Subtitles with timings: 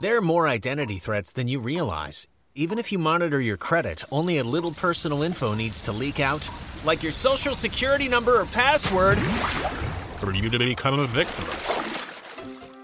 [0.00, 2.28] There are more identity threats than you realize.
[2.54, 6.48] Even if you monitor your credit, only a little personal info needs to leak out,
[6.84, 9.18] like your social security number or password.
[10.18, 11.44] For you to become a victim.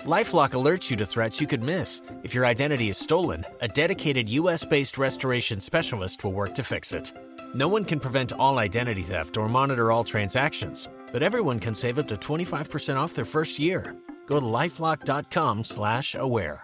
[0.05, 2.02] Lifelock alerts you to threats you could miss.
[2.23, 6.93] If your identity is stolen, a dedicated US based restoration specialist will work to fix
[6.93, 7.12] it.
[7.55, 11.98] No one can prevent all identity theft or monitor all transactions, but everyone can save
[11.98, 13.96] up to 25% off their first year.
[14.27, 16.63] Go to lifelock.com/aware.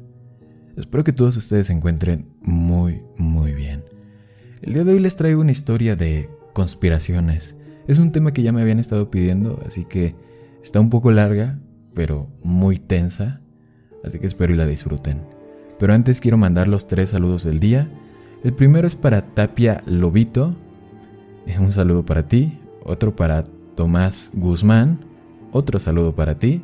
[0.77, 3.83] Espero que todos ustedes se encuentren muy, muy bien.
[4.61, 7.55] El día de hoy les traigo una historia de conspiraciones.
[7.87, 10.15] Es un tema que ya me habían estado pidiendo, así que
[10.63, 11.59] está un poco larga,
[11.93, 13.41] pero muy tensa.
[14.03, 15.21] Así que espero y la disfruten.
[15.79, 17.89] Pero antes quiero mandar los tres saludos del día.
[18.43, 20.55] El primero es para Tapia Lobito.
[21.59, 22.59] Un saludo para ti.
[22.83, 23.43] Otro para
[23.75, 24.99] Tomás Guzmán.
[25.51, 26.61] Otro saludo para ti.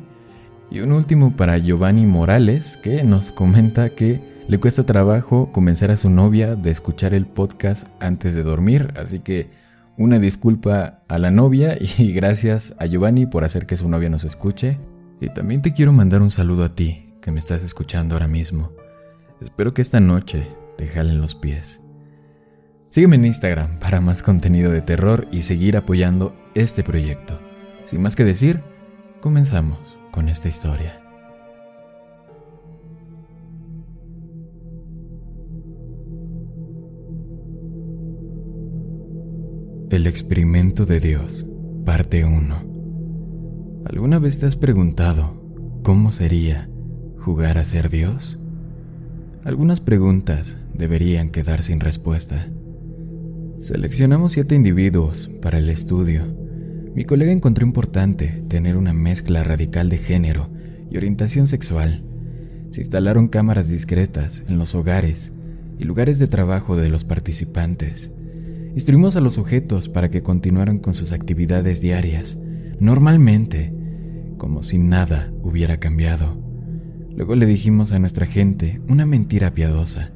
[0.70, 5.96] Y un último para Giovanni Morales, que nos comenta que le cuesta trabajo convencer a
[5.96, 9.50] su novia de escuchar el podcast antes de dormir, así que
[9.96, 14.24] una disculpa a la novia y gracias a Giovanni por hacer que su novia nos
[14.24, 14.78] escuche.
[15.20, 18.70] Y también te quiero mandar un saludo a ti, que me estás escuchando ahora mismo.
[19.40, 20.46] Espero que esta noche
[20.76, 21.80] te jalen los pies.
[22.90, 27.40] Sígueme en Instagram para más contenido de terror y seguir apoyando este proyecto.
[27.86, 28.60] Sin más que decir,
[29.20, 31.00] comenzamos esta historia.
[39.90, 41.46] El experimento de Dios,
[41.84, 43.82] parte 1.
[43.86, 45.40] ¿Alguna vez te has preguntado
[45.82, 46.68] cómo sería
[47.18, 48.38] jugar a ser Dios?
[49.44, 52.48] Algunas preguntas deberían quedar sin respuesta.
[53.60, 56.47] Seleccionamos siete individuos para el estudio.
[56.94, 60.48] Mi colega encontró importante tener una mezcla radical de género
[60.90, 62.02] y orientación sexual.
[62.70, 65.32] Se instalaron cámaras discretas en los hogares
[65.78, 68.10] y lugares de trabajo de los participantes.
[68.74, 72.38] Instruimos a los sujetos para que continuaran con sus actividades diarias,
[72.80, 73.72] normalmente,
[74.36, 76.42] como si nada hubiera cambiado.
[77.14, 80.12] Luego le dijimos a nuestra gente una mentira piadosa.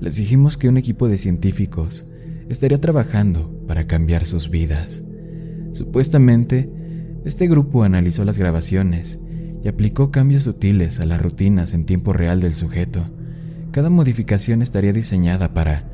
[0.00, 2.06] Les dijimos que un equipo de científicos
[2.48, 5.02] estaría trabajando para cambiar sus vidas.
[5.76, 6.70] Supuestamente,
[7.26, 9.18] este grupo analizó las grabaciones
[9.62, 13.04] y aplicó cambios sutiles a las rutinas en tiempo real del sujeto.
[13.72, 15.84] Cada modificación estaría diseñada para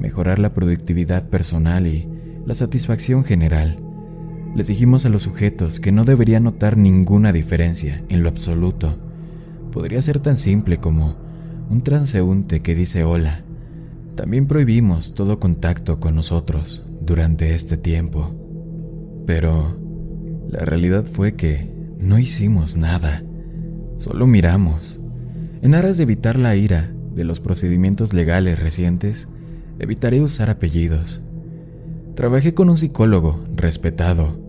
[0.00, 2.08] mejorar la productividad personal y
[2.46, 3.78] la satisfacción general.
[4.56, 8.96] Les dijimos a los sujetos que no deberían notar ninguna diferencia en lo absoluto.
[9.72, 11.16] Podría ser tan simple como
[11.68, 13.42] un transeúnte que dice hola.
[14.14, 18.47] También prohibimos todo contacto con nosotros durante este tiempo.
[19.28, 19.76] Pero
[20.48, 23.22] la realidad fue que no hicimos nada.
[23.98, 24.98] Solo miramos.
[25.60, 29.28] En aras de evitar la ira de los procedimientos legales recientes,
[29.78, 31.20] evitaré usar apellidos.
[32.14, 34.40] Trabajé con un psicólogo respetado,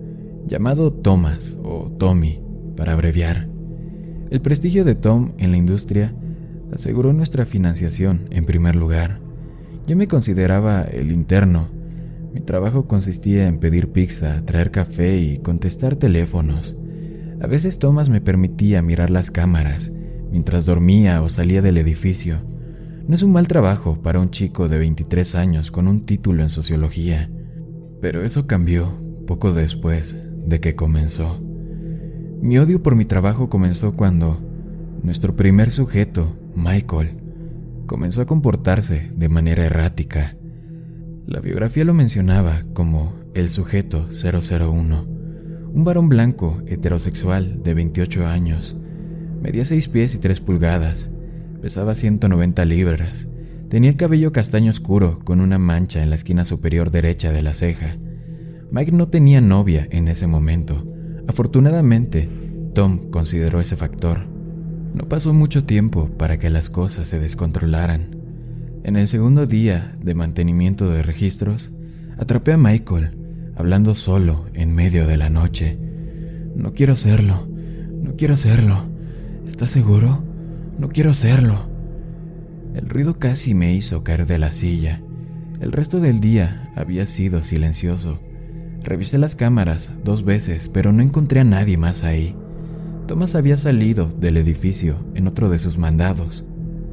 [0.47, 2.39] llamado Thomas o Tommy,
[2.78, 3.50] para abreviar.
[4.29, 6.13] El prestigio de Tom en la industria
[6.73, 9.19] aseguró nuestra financiación en primer lugar.
[9.88, 11.68] Yo me consideraba el interno.
[12.33, 16.75] Mi trabajo consistía en pedir pizza, traer café y contestar teléfonos.
[17.41, 19.91] A veces Thomas me permitía mirar las cámaras
[20.31, 22.41] mientras dormía o salía del edificio.
[23.07, 26.49] No es un mal trabajo para un chico de 23 años con un título en
[26.49, 27.31] sociología,
[28.01, 28.93] pero eso cambió
[29.25, 30.15] poco después
[30.45, 31.41] de que comenzó.
[32.41, 34.39] Mi odio por mi trabajo comenzó cuando
[35.03, 37.17] nuestro primer sujeto, Michael,
[37.85, 40.35] comenzó a comportarse de manera errática.
[41.29, 45.05] La biografía lo mencionaba como el sujeto 001,
[45.71, 48.75] un varón blanco heterosexual de 28 años,
[49.39, 51.07] medía 6 pies y 3 pulgadas,
[51.61, 53.27] Pesaba 190 libras.
[53.69, 57.53] Tenía el cabello castaño oscuro con una mancha en la esquina superior derecha de la
[57.53, 57.97] ceja.
[58.71, 60.83] Mike no tenía novia en ese momento.
[61.27, 62.27] Afortunadamente,
[62.73, 64.25] Tom consideró ese factor.
[64.95, 68.19] No pasó mucho tiempo para que las cosas se descontrolaran.
[68.89, 71.71] En el segundo día de mantenimiento de registros,
[72.18, 73.12] atrapé a Michael
[73.56, 75.77] hablando solo en medio de la noche.
[76.56, 77.47] No quiero hacerlo,
[78.01, 78.86] no quiero hacerlo.
[79.47, 80.24] ¿Estás seguro?
[80.80, 81.69] No quiero hacerlo.
[82.74, 85.03] El ruido casi me hizo caer de la silla.
[85.62, 88.19] El resto del día había sido silencioso.
[88.81, 92.36] Revisé las cámaras dos veces, pero no encontré a nadie más ahí.
[93.06, 96.49] Thomas había salido del edificio en otro de sus mandados.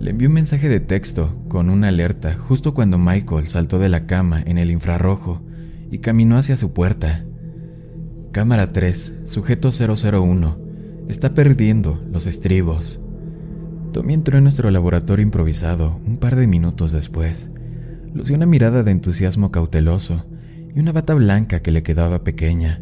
[0.06, 4.06] Le envié un mensaje de texto con una alerta justo cuando Michael saltó de la
[4.06, 5.42] cama en el infrarrojo
[5.90, 7.24] y caminó hacia su puerta.
[8.30, 10.58] Cámara 3, sujeto 001,
[11.08, 13.00] está perdiendo los estribos.
[13.92, 17.50] Tommy entró en nuestro laboratorio improvisado un par de minutos después.
[18.14, 20.24] Lució una mirada de entusiasmo cauteloso
[20.72, 22.80] y una bata blanca que le quedaba pequeña.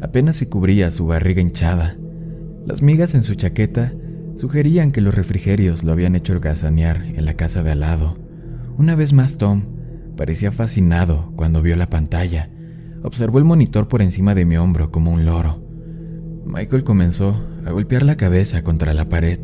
[0.00, 1.98] Apenas se cubría su barriga hinchada.
[2.64, 3.92] Las migas en su chaqueta
[4.36, 8.18] sugerían que los refrigerios lo habían hecho holgazanear en la casa de al lado.
[8.76, 9.62] Una vez más Tom
[10.16, 12.50] parecía fascinado cuando vio la pantalla.
[13.02, 15.62] Observó el monitor por encima de mi hombro como un loro.
[16.44, 19.40] Michael comenzó a golpear la cabeza contra la pared.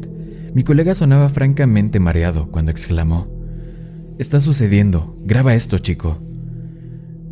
[0.55, 3.29] Mi colega sonaba francamente mareado cuando exclamó,
[4.19, 6.21] Está sucediendo, graba esto, chico.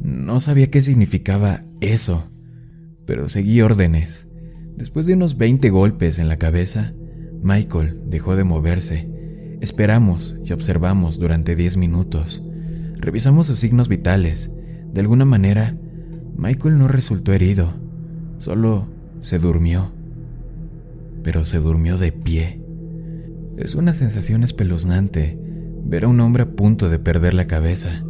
[0.02, 2.30] No sabía qué significaba eso,
[3.06, 4.28] pero seguí órdenes.
[4.76, 6.92] Después de unos 20 golpes en la cabeza,
[7.46, 9.08] Michael dejó de moverse.
[9.60, 12.42] Esperamos y observamos durante 10 minutos.
[12.96, 14.50] Revisamos sus signos vitales.
[14.92, 15.76] De alguna manera,
[16.36, 17.72] Michael no resultó herido,
[18.38, 18.88] solo
[19.20, 19.92] se durmió.
[21.22, 22.60] Pero se durmió de pie.
[23.56, 25.38] Es una sensación espeluznante
[25.84, 28.02] ver a un hombre a punto de perder la cabeza.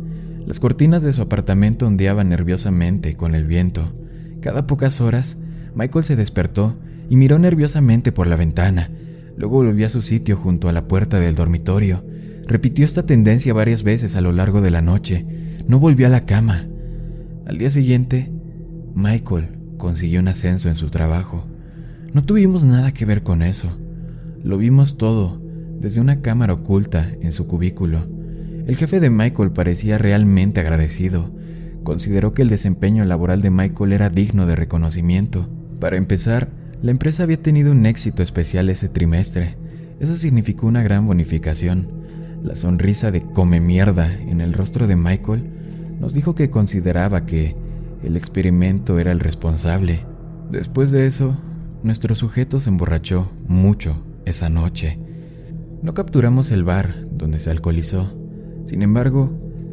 [0.46, 3.92] Las cortinas de su apartamento ondeaban nerviosamente con el viento.
[4.40, 5.36] Cada pocas horas,
[5.74, 6.78] Michael se despertó
[7.10, 8.88] y miró nerviosamente por la ventana.
[9.36, 12.04] Luego volvió a su sitio junto a la puerta del dormitorio.
[12.46, 15.26] Repitió esta tendencia varias veces a lo largo de la noche.
[15.66, 16.66] No volvió a la cama.
[17.46, 18.32] Al día siguiente,
[18.94, 21.46] Michael consiguió un ascenso en su trabajo.
[22.12, 23.76] No tuvimos nada que ver con eso.
[24.42, 25.42] Lo vimos todo
[25.80, 28.06] desde una cámara oculta en su cubículo.
[28.66, 31.30] El jefe de Michael parecía realmente agradecido.
[31.84, 35.48] Consideró que el desempeño laboral de Michael era digno de reconocimiento.
[35.78, 36.48] Para empezar,
[36.86, 39.56] la empresa había tenido un éxito especial ese trimestre.
[39.98, 41.88] Eso significó una gran bonificación.
[42.44, 45.50] La sonrisa de come mierda en el rostro de Michael
[45.98, 47.56] nos dijo que consideraba que
[48.04, 50.06] el experimento era el responsable.
[50.48, 51.36] Después de eso,
[51.82, 54.96] nuestro sujeto se emborrachó mucho esa noche.
[55.82, 58.16] No capturamos el bar donde se alcoholizó.
[58.66, 59.32] Sin embargo,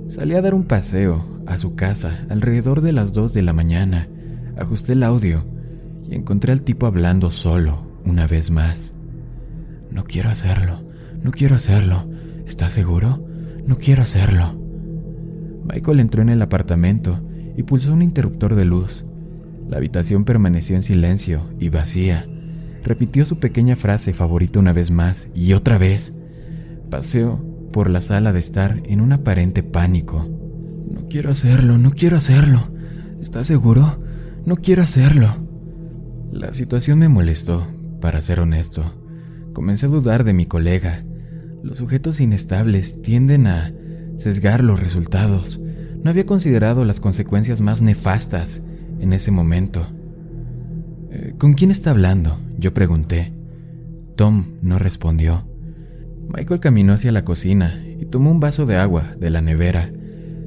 [0.09, 4.07] salí a dar un paseo a su casa alrededor de las 2 de la mañana.
[4.57, 5.52] Ajusté el audio
[6.15, 8.93] encontré al tipo hablando solo una vez más.
[9.91, 10.83] No quiero hacerlo,
[11.21, 12.07] no quiero hacerlo.
[12.45, 13.25] ¿Estás seguro?
[13.65, 14.55] No quiero hacerlo.
[15.65, 17.19] Michael entró en el apartamento
[17.55, 19.05] y pulsó un interruptor de luz.
[19.69, 22.27] La habitación permaneció en silencio y vacía.
[22.83, 26.13] Repitió su pequeña frase favorita una vez más y otra vez.
[26.89, 30.27] Paseó por la sala de estar en un aparente pánico.
[30.91, 32.67] No quiero hacerlo, no quiero hacerlo.
[33.21, 34.03] ¿Estás seguro?
[34.45, 35.42] No quiero hacerlo.
[36.33, 37.67] La situación me molestó,
[38.01, 38.83] para ser honesto.
[39.53, 41.05] Comencé a dudar de mi colega.
[41.61, 43.71] Los sujetos inestables tienden a
[44.17, 45.59] sesgar los resultados.
[46.03, 48.63] No había considerado las consecuencias más nefastas
[48.99, 49.85] en ese momento.
[51.11, 52.39] Eh, ¿Con quién está hablando?
[52.57, 53.31] Yo pregunté.
[54.15, 55.47] Tom no respondió.
[56.35, 59.91] Michael caminó hacia la cocina y tomó un vaso de agua de la nevera.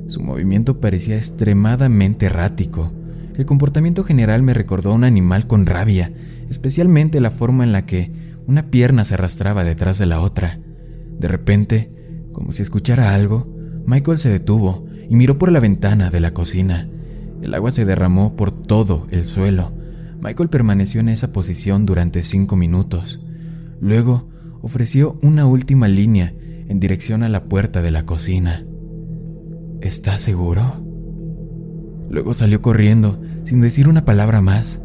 [0.09, 2.93] Su movimiento parecía extremadamente errático.
[3.37, 6.13] El comportamiento general me recordó a un animal con rabia,
[6.49, 8.11] especialmente la forma en la que
[8.47, 10.59] una pierna se arrastraba detrás de la otra.
[11.19, 11.91] De repente,
[12.33, 13.53] como si escuchara algo,
[13.87, 16.89] Michael se detuvo y miró por la ventana de la cocina.
[17.43, 19.73] El agua se derramó por todo el suelo.
[20.21, 23.21] Michael permaneció en esa posición durante cinco minutos.
[23.81, 24.29] Luego
[24.63, 26.35] ofreció una última línea
[26.69, 28.65] en dirección a la puerta de la cocina.
[29.81, 30.86] ¿Estás seguro?
[32.11, 34.81] Luego salió corriendo, sin decir una palabra más.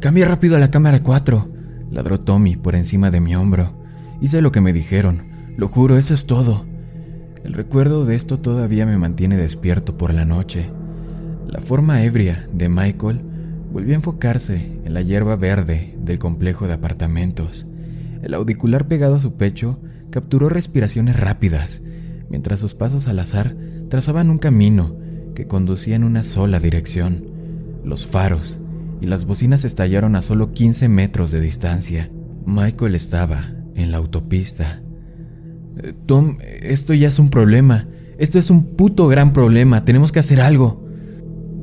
[0.00, 1.48] Cambia rápido a la cámara 4,
[1.90, 3.72] ladró Tommy por encima de mi hombro.
[4.20, 5.24] Hice lo que me dijeron,
[5.56, 6.64] lo juro, eso es todo.
[7.44, 10.70] El recuerdo de esto todavía me mantiene despierto por la noche.
[11.46, 13.20] La forma ebria de Michael
[13.72, 17.66] volvió a enfocarse la hierba verde del complejo de apartamentos.
[18.22, 21.82] El auricular pegado a su pecho capturó respiraciones rápidas,
[22.28, 23.56] mientras sus pasos al azar
[23.88, 24.96] trazaban un camino
[25.34, 27.26] que conducía en una sola dirección.
[27.84, 28.60] Los faros
[29.00, 32.10] y las bocinas estallaron a solo 15 metros de distancia.
[32.46, 34.80] Michael estaba en la autopista.
[35.82, 37.88] Eh, Tom, esto ya es un problema.
[38.18, 39.84] Esto es un puto gran problema.
[39.84, 40.86] Tenemos que hacer algo.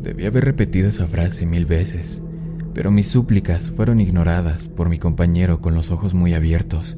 [0.02, 2.22] Debí haber repetido esa frase mil veces,
[2.74, 6.98] pero mis súplicas fueron ignoradas por mi compañero con los ojos muy abiertos.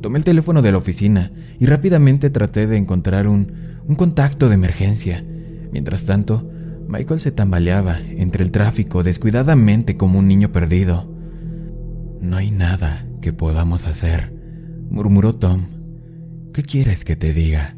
[0.00, 3.52] Tomé el teléfono de la oficina y rápidamente traté de encontrar un,
[3.86, 5.24] un contacto de emergencia.
[5.74, 6.48] Mientras tanto,
[6.86, 11.12] Michael se tambaleaba entre el tráfico descuidadamente como un niño perdido.
[12.20, 14.32] No hay nada que podamos hacer,
[14.88, 15.66] murmuró Tom.
[16.52, 17.76] ¿Qué quieres que te diga?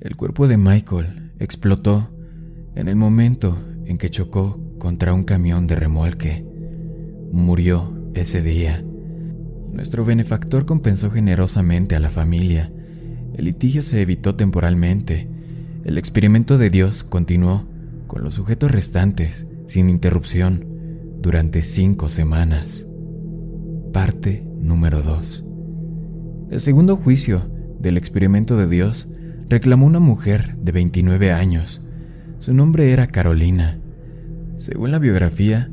[0.00, 2.08] El cuerpo de Michael explotó
[2.74, 6.42] en el momento en que chocó contra un camión de remolque.
[7.32, 8.82] Murió ese día.
[9.72, 12.72] Nuestro benefactor compensó generosamente a la familia.
[13.34, 15.33] El litigio se evitó temporalmente.
[15.84, 17.66] El experimento de Dios continuó
[18.06, 20.64] con los sujetos restantes sin interrupción
[21.20, 22.86] durante cinco semanas.
[23.92, 25.44] Parte número 2.
[26.50, 29.12] El segundo juicio del experimento de Dios
[29.50, 31.86] reclamó una mujer de 29 años.
[32.38, 33.78] Su nombre era Carolina.
[34.56, 35.70] Según la biografía,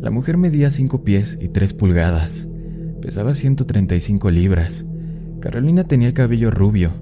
[0.00, 2.48] la mujer medía 5 pies y 3 pulgadas.
[3.02, 4.86] Pesaba 135 libras.
[5.40, 6.92] Carolina tenía el cabello rubio.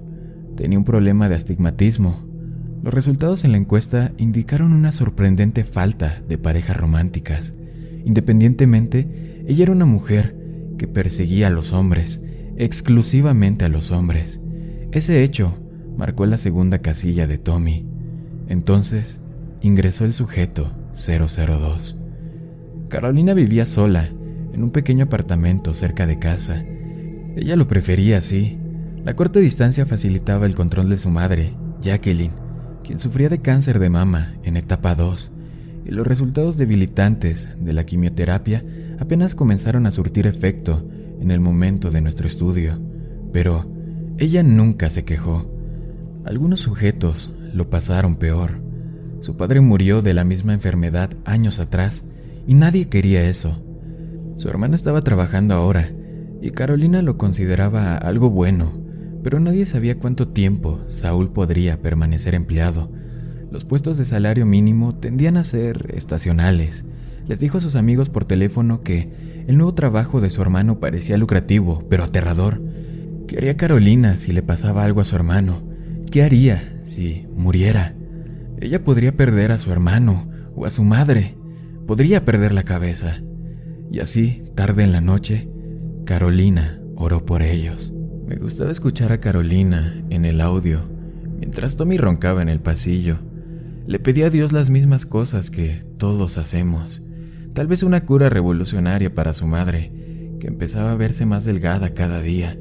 [0.57, 2.28] Tenía un problema de astigmatismo.
[2.83, 7.53] Los resultados en la encuesta indicaron una sorprendente falta de parejas románticas.
[8.05, 10.35] Independientemente, ella era una mujer
[10.77, 12.21] que perseguía a los hombres,
[12.55, 14.39] exclusivamente a los hombres.
[14.91, 15.57] Ese hecho
[15.97, 17.85] marcó la segunda casilla de Tommy.
[18.47, 19.19] Entonces,
[19.61, 21.97] ingresó el sujeto 002.
[22.87, 24.09] Carolina vivía sola,
[24.53, 26.63] en un pequeño apartamento cerca de casa.
[27.35, 28.57] Ella lo prefería así.
[29.03, 32.31] La corta distancia facilitaba el control de su madre, Jacqueline,
[32.89, 35.31] quien sufría de cáncer de mama en etapa 2,
[35.85, 38.65] y los resultados debilitantes de la quimioterapia
[38.97, 40.89] apenas comenzaron a surtir efecto
[41.21, 42.79] en el momento de nuestro estudio,
[43.31, 43.69] pero
[44.17, 45.53] ella nunca se quejó.
[46.25, 48.59] Algunos sujetos lo pasaron peor.
[49.21, 52.03] Su padre murió de la misma enfermedad años atrás
[52.47, 53.63] y nadie quería eso.
[54.37, 55.91] Su hermana estaba trabajando ahora
[56.41, 58.78] y Carolina lo consideraba algo bueno,
[59.23, 62.91] pero nadie sabía cuánto tiempo Saúl podría permanecer empleado.
[63.51, 66.85] Los puestos de salario mínimo tendían a ser estacionales.
[67.27, 69.11] Les dijo a sus amigos por teléfono que
[69.47, 72.61] el nuevo trabajo de su hermano parecía lucrativo, pero aterrador.
[73.27, 75.63] ¿Qué haría Carolina si le pasaba algo a su hermano?
[76.11, 77.95] ¿Qué haría si muriera?
[78.59, 81.35] Ella podría perder a su hermano o a su madre.
[81.87, 83.21] Podría perder la cabeza.
[83.91, 85.49] Y así, tarde en la noche,
[86.05, 87.93] Carolina oró por ellos.
[88.29, 90.81] Me gustaba escuchar a Carolina en el audio,
[91.39, 93.17] mientras Tommy roncaba en el pasillo.
[93.87, 97.01] Le pedía a Dios las mismas cosas que todos hacemos.
[97.53, 99.91] Tal vez una cura revolucionaria para su madre,
[100.39, 102.55] que empezaba a verse más delgada cada día.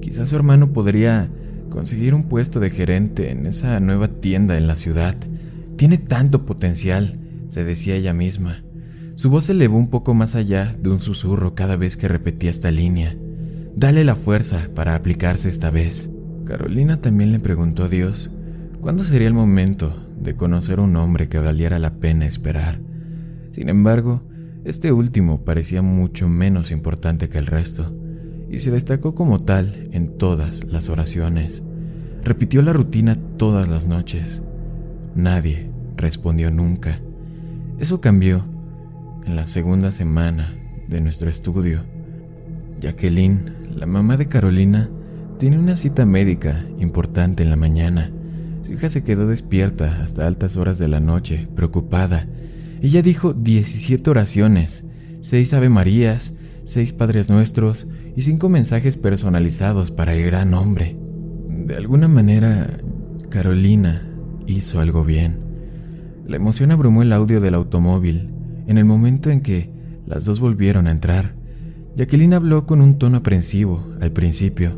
[0.00, 1.30] Quizás su hermano podría
[1.70, 5.14] conseguir un puesto de gerente en esa nueva tienda en la ciudad.
[5.76, 8.64] Tiene tanto potencial, se decía ella misma.
[9.14, 12.50] Su voz se elevó un poco más allá de un susurro cada vez que repetía
[12.50, 13.16] esta línea.
[13.76, 16.08] Dale la fuerza para aplicarse esta vez.
[16.44, 18.30] Carolina también le preguntó a Dios
[18.80, 22.78] cuándo sería el momento de conocer un hombre que valiera la pena esperar.
[23.52, 24.22] Sin embargo,
[24.64, 27.92] este último parecía mucho menos importante que el resto,
[28.48, 31.62] y se destacó como tal en todas las oraciones.
[32.22, 34.42] Repitió la rutina todas las noches.
[35.16, 37.00] Nadie respondió nunca.
[37.78, 38.44] Eso cambió
[39.26, 40.54] en la segunda semana
[40.88, 41.80] de nuestro estudio.
[42.80, 44.88] Jacqueline, la mamá de Carolina,
[45.38, 48.10] tiene una cita médica importante en la mañana.
[48.62, 52.26] Su hija se quedó despierta hasta altas horas de la noche, preocupada.
[52.80, 54.84] Ella dijo 17 oraciones,
[55.20, 60.96] 6 Ave Marías, 6 Padres Nuestros y 5 mensajes personalizados para el gran hombre.
[61.48, 62.78] De alguna manera,
[63.28, 64.08] Carolina
[64.46, 65.38] hizo algo bien.
[66.26, 68.30] La emoción abrumó el audio del automóvil
[68.66, 69.70] en el momento en que
[70.06, 71.34] las dos volvieron a entrar.
[71.96, 74.72] Jacqueline habló con un tono aprensivo al principio.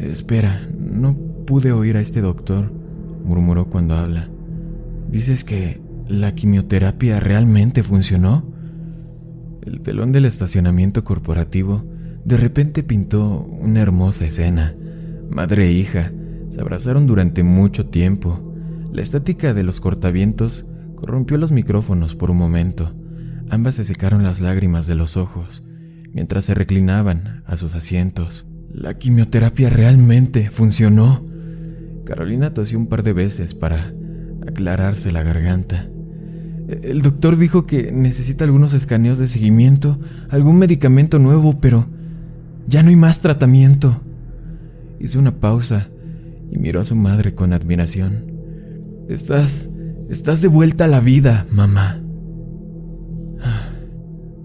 [0.00, 1.14] Espera, no
[1.46, 2.72] pude oír a este doctor,
[3.24, 4.28] murmuró cuando habla.
[5.08, 8.44] ¿Dices que la quimioterapia realmente funcionó?
[9.62, 11.84] El telón del estacionamiento corporativo
[12.24, 14.74] de repente pintó una hermosa escena.
[15.30, 16.10] Madre e hija
[16.50, 18.40] se abrazaron durante mucho tiempo.
[18.92, 22.92] La estática de los cortavientos corrompió los micrófonos por un momento.
[23.50, 25.62] Ambas se secaron las lágrimas de los ojos
[26.12, 28.46] mientras se reclinaban a sus asientos.
[28.72, 31.24] La quimioterapia realmente funcionó.
[32.04, 33.92] Carolina tosió un par de veces para
[34.46, 35.88] aclararse la garganta.
[36.68, 39.98] El doctor dijo que necesita algunos escaneos de seguimiento,
[40.28, 41.86] algún medicamento nuevo, pero
[42.66, 44.02] ya no hay más tratamiento.
[45.00, 45.88] Hizo una pausa
[46.50, 48.32] y miró a su madre con admiración.
[49.08, 49.68] Estás...
[50.10, 52.00] estás de vuelta a la vida, mamá.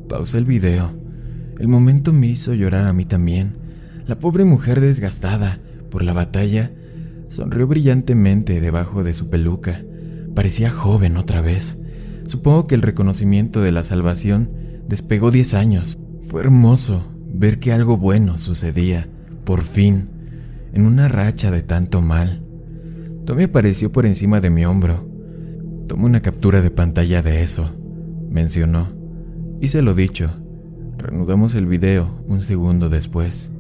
[0.08, 1.03] Pausé el video.
[1.60, 3.54] El momento me hizo llorar a mí también.
[4.08, 6.72] La pobre mujer desgastada por la batalla
[7.30, 9.82] sonrió brillantemente debajo de su peluca.
[10.36, 11.78] Parecía joven otra vez.
[12.28, 14.50] Supongo que el reconocimiento de la salvación
[14.88, 16.00] despegó diez años.
[16.28, 19.08] Fue hermoso ver que algo bueno sucedía,
[19.46, 20.10] por fin,
[20.74, 22.44] en una racha de tanto mal.
[23.26, 25.08] Tommy apareció por encima de mi hombro.
[25.88, 27.72] Tomé una captura de pantalla de eso,
[28.30, 28.90] mencionó.
[29.62, 30.43] Hice lo dicho.
[31.04, 33.52] Reanudamos el video un segundo después.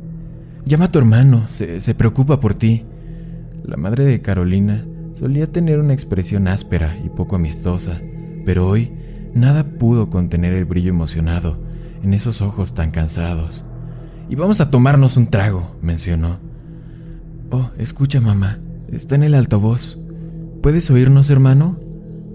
[0.64, 2.86] Llama a tu hermano, se, se preocupa por ti.
[3.66, 8.00] La madre de Carolina solía tener una expresión áspera y poco amistosa,
[8.46, 8.94] pero hoy
[9.34, 11.58] nada pudo contener el brillo emocionado
[12.02, 13.66] en esos ojos tan cansados.
[14.30, 16.38] Y vamos a tomarnos un trago, mencionó.
[17.52, 18.60] Oh, escucha, mamá,
[18.90, 20.00] está en el altavoz.
[20.62, 21.78] ¿Puedes oírnos, hermano?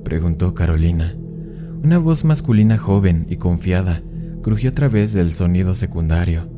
[0.05, 1.15] preguntó Carolina.
[1.83, 4.03] Una voz masculina joven y confiada
[4.43, 6.49] crujió a través del sonido secundario.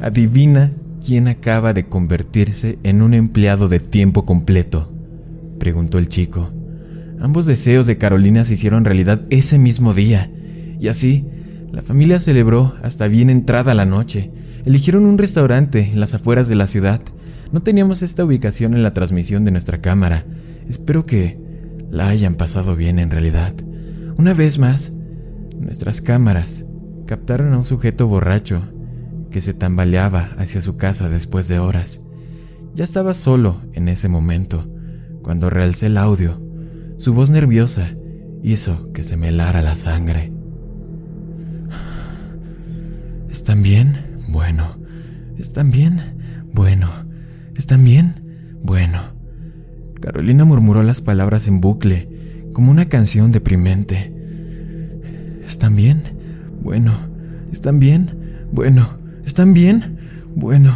[0.00, 0.72] Adivina
[1.04, 4.92] quién acaba de convertirse en un empleado de tiempo completo,
[5.58, 6.50] preguntó el chico.
[7.20, 10.30] Ambos deseos de Carolina se hicieron realidad ese mismo día,
[10.80, 11.26] y así
[11.72, 14.30] la familia celebró hasta bien entrada la noche.
[14.64, 17.00] Eligieron un restaurante en las afueras de la ciudad.
[17.52, 20.24] No teníamos esta ubicación en la transmisión de nuestra cámara.
[20.68, 21.38] Espero que
[21.90, 23.54] la hayan pasado bien en realidad.
[24.16, 24.92] Una vez más,
[25.58, 26.64] nuestras cámaras
[27.14, 28.64] captaron a un sujeto borracho
[29.30, 32.00] que se tambaleaba hacia su casa después de horas.
[32.74, 34.68] Ya estaba solo en ese momento,
[35.22, 36.42] cuando realcé el audio.
[36.96, 37.92] Su voz nerviosa
[38.42, 40.32] hizo que se me helara la sangre.
[43.30, 44.24] ¿Están bien?
[44.26, 44.76] Bueno.
[45.38, 46.00] ¿Están bien?
[46.52, 46.90] Bueno.
[47.56, 48.58] ¿Están bien?
[48.60, 49.00] Bueno.
[50.00, 54.12] Carolina murmuró las palabras en bucle, como una canción deprimente.
[55.46, 56.13] ¿Están bien?
[56.64, 56.92] Bueno.
[57.52, 58.46] ¿Están bien?
[58.50, 58.88] Bueno.
[59.24, 59.98] ¿Están bien?
[60.34, 60.74] Bueno.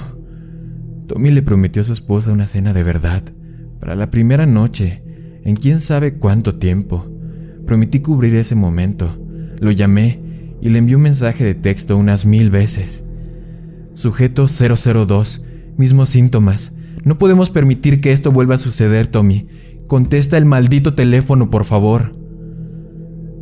[1.08, 3.22] Tommy le prometió a su esposa una cena de verdad,
[3.80, 5.02] para la primera noche,
[5.42, 7.10] en quién sabe cuánto tiempo.
[7.66, 9.16] Prometí cubrir ese momento.
[9.58, 10.20] Lo llamé
[10.60, 13.04] y le envié un mensaje de texto unas mil veces.
[13.94, 15.46] Sujeto 002,
[15.78, 16.72] mismos síntomas.
[17.04, 19.48] No podemos permitir que esto vuelva a suceder, Tommy.
[19.86, 22.14] Contesta el maldito teléfono, por favor.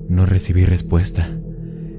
[0.09, 1.37] No recibí respuesta.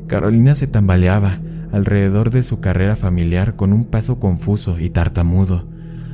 [0.07, 1.39] Carolina se tambaleaba
[1.71, 5.67] alrededor de su carrera familiar con un paso confuso y tartamudo.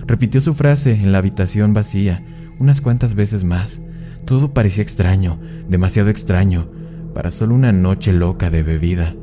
[0.05, 2.25] Repitió su frase en la habitación vacía
[2.59, 3.81] unas cuantas veces más.
[4.25, 6.69] Todo parecía extraño, demasiado extraño,
[7.13, 9.15] para solo una noche loca de bebida.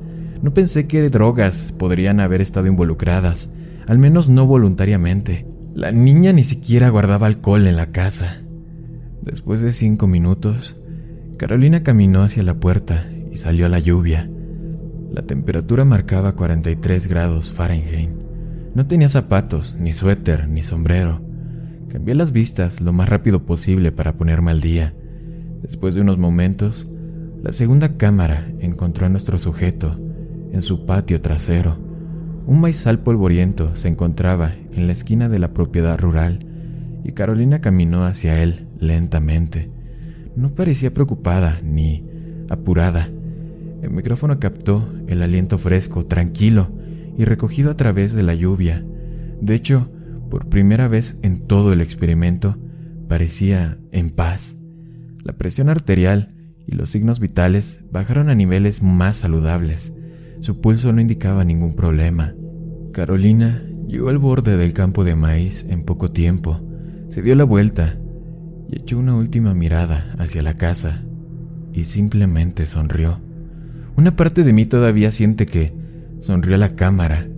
[0.43, 3.51] No pensé que drogas podrían haber estado involucradas,
[3.87, 5.47] al menos no voluntariamente.
[5.75, 8.43] La niña ni siquiera guardaba alcohol en la casa.
[9.23, 10.77] Después de cinco minutos,
[11.37, 14.31] Carolina caminó hacia la puerta y salió a la lluvia.
[15.13, 18.11] La temperatura marcaba 43 grados Fahrenheit.
[18.75, 21.21] No tenía zapatos, ni suéter, ni sombrero.
[21.89, 24.95] Cambié las vistas lo más rápido posible para ponerme al día.
[25.63, 26.89] Después de unos momentos,
[27.43, 29.99] la segunda cámara encontró a nuestro sujeto
[30.53, 31.77] en su patio trasero.
[32.47, 36.47] Un maizal polvoriento se encontraba en la esquina de la propiedad rural
[37.03, 39.71] y Carolina caminó hacia él lentamente.
[40.37, 42.05] No parecía preocupada ni
[42.49, 43.11] apurada.
[43.83, 46.71] El micrófono captó el aliento fresco, tranquilo
[47.17, 48.85] y recogido a través de la lluvia.
[49.41, 49.91] De hecho,
[50.31, 52.57] por primera vez en todo el experimento,
[53.09, 54.57] parecía en paz.
[55.25, 56.35] La presión arterial
[56.67, 59.93] y los signos vitales bajaron a niveles más saludables.
[60.41, 62.35] Su pulso no indicaba ningún problema.
[62.93, 66.61] Carolina llegó al borde del campo de maíz en poco tiempo.
[67.09, 67.99] Se dio la vuelta
[68.69, 71.03] y echó una última mirada hacia la casa
[71.73, 73.21] y simplemente sonrió.
[74.01, 75.75] Una parte de mí todavía siente que
[76.21, 77.29] sonrió a la cámara.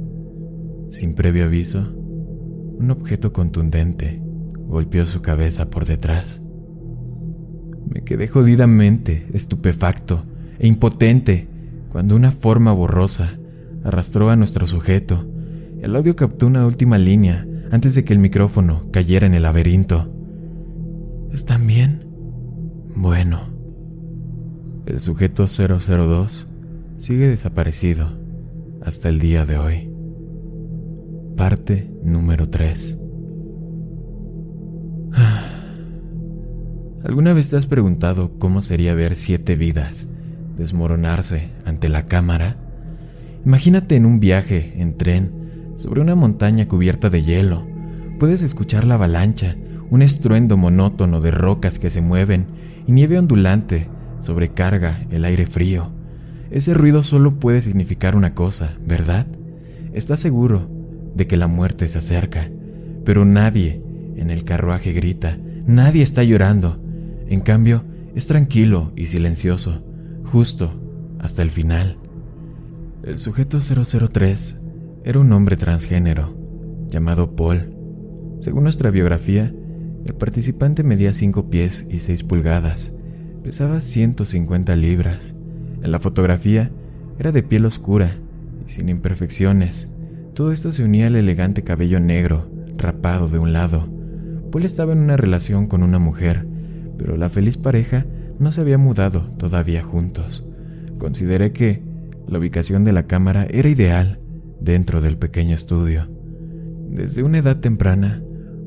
[0.93, 4.23] Sin previo aviso, un objeto contundente
[4.69, 6.41] golpeó su cabeza por detrás.
[7.89, 10.23] Me quedé jodidamente estupefacto
[10.61, 11.49] e impotente
[11.89, 13.41] cuando una forma borrosa
[13.83, 15.27] arrastró a nuestro sujeto.
[15.81, 20.15] El audio captó una última línea antes de que el micrófono cayera en el laberinto.
[21.33, 22.05] ¿Están bien?
[22.95, 23.41] Bueno.
[24.87, 26.52] El sujeto 002
[27.03, 28.11] sigue desaparecido
[28.81, 29.91] hasta el día de hoy.
[31.37, 32.97] parte número 3.
[37.05, 40.07] ¿Alguna vez te has preguntado cómo sería ver siete vidas
[40.57, 42.55] desmoronarse ante la cámara?
[43.45, 47.67] Imagínate en un viaje en tren sobre una montaña cubierta de hielo.
[48.21, 49.57] Puedes escuchar la avalancha,
[49.91, 52.47] un estruendo monótono de rocas que se mueven
[52.87, 53.89] y nieve ondulante
[54.21, 56.01] sobrecarga el aire frío.
[56.53, 59.27] Ese ruido solo puede significar una cosa, ¿verdad?
[59.95, 60.69] Estás seguro
[61.15, 62.51] de que la muerte se acerca,
[63.07, 63.83] pero nadie
[64.17, 66.79] en el carruaje grita, nadie está llorando.
[67.27, 67.85] En cambio,
[68.15, 69.83] es tranquilo y silencioso,
[70.25, 70.75] justo
[71.19, 71.97] hasta el final.
[73.03, 74.59] El sujeto 003
[75.05, 76.37] era un hombre transgénero,
[76.89, 77.73] llamado Paul.
[78.41, 79.55] Según nuestra biografía,
[80.05, 82.93] el participante medía 5 pies y 6 pulgadas,
[83.43, 85.35] pesaba 150 libras.
[85.83, 86.71] La fotografía
[87.19, 88.17] era de piel oscura
[88.67, 89.91] y sin imperfecciones.
[90.35, 93.89] Todo esto se unía al elegante cabello negro, rapado de un lado.
[94.51, 96.47] Paul estaba en una relación con una mujer,
[96.97, 98.07] pero la feliz pareja
[98.39, 100.45] no se había mudado todavía juntos.
[100.99, 101.83] Consideré que
[102.29, 104.21] la ubicación de la cámara era ideal
[104.61, 106.09] dentro del pequeño estudio.
[106.91, 108.23] Desde una edad temprana,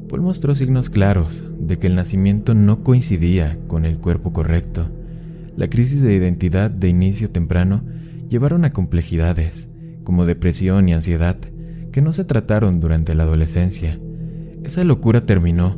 [0.10, 4.89] Paul mostró signos claros de que el nacimiento no coincidía con el cuerpo correcto.
[5.56, 7.82] La crisis de identidad de inicio temprano
[8.30, 9.70] llevaron a complejidades,
[10.04, 11.38] como depresión y ansiedad,
[11.91, 13.98] que no se trataron durante la adolescencia.
[14.63, 15.78] Esa locura terminó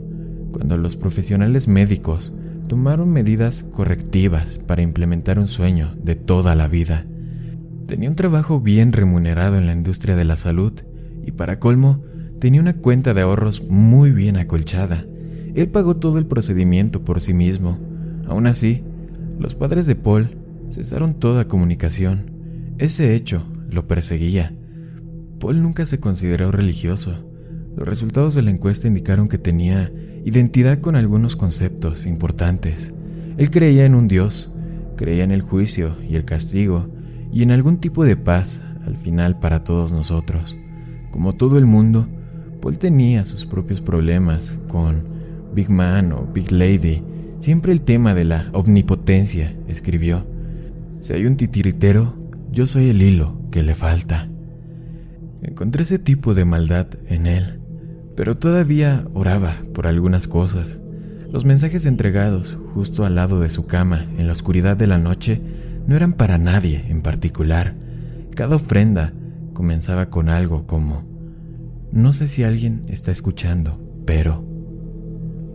[0.52, 2.34] cuando los profesionales médicos
[2.68, 7.06] tomaron medidas correctivas para implementar un sueño de toda la vida.
[7.86, 10.74] Tenía un trabajo bien remunerado en la industria de la salud
[11.26, 12.04] y para colmo
[12.40, 15.06] tenía una cuenta de ahorros muy bien acolchada.
[15.56, 17.78] Él pagó todo el procedimiento por sí mismo.
[18.28, 18.84] Aún así,
[19.39, 20.38] los padres de Paul
[20.71, 22.32] cesaron toda comunicación.
[22.78, 24.54] Ese hecho lo perseguía.
[25.39, 27.13] Paul nunca se consideró religioso.
[27.76, 29.91] Los resultados de la encuesta indicaron que tenía
[30.26, 32.93] identidad con algunos conceptos importantes.
[33.38, 34.52] Él creía en un Dios,
[34.95, 36.89] creía en el juicio y el castigo,
[37.32, 40.58] y en algún tipo de paz al final para todos nosotros.
[41.12, 42.08] Como todo el mundo,
[42.62, 45.04] Paul tenía sus propios problemas con
[45.54, 47.04] Big Man o Big Lady,
[47.39, 50.26] siempre el tema de la omnipotencia, escribió.
[51.00, 52.15] Si hay un titiritero,
[52.52, 54.28] yo soy el hilo que le falta.
[55.41, 57.60] Encontré ese tipo de maldad en él,
[58.15, 60.80] pero todavía oraba por algunas cosas.
[61.32, 65.41] Los mensajes entregados justo al lado de su cama en la oscuridad de la noche
[65.86, 67.76] no eran para nadie en particular.
[68.36, 69.13] Cada ofrenda
[69.54, 71.04] comenzaba con algo como,
[71.91, 74.57] no sé si alguien está escuchando, pero...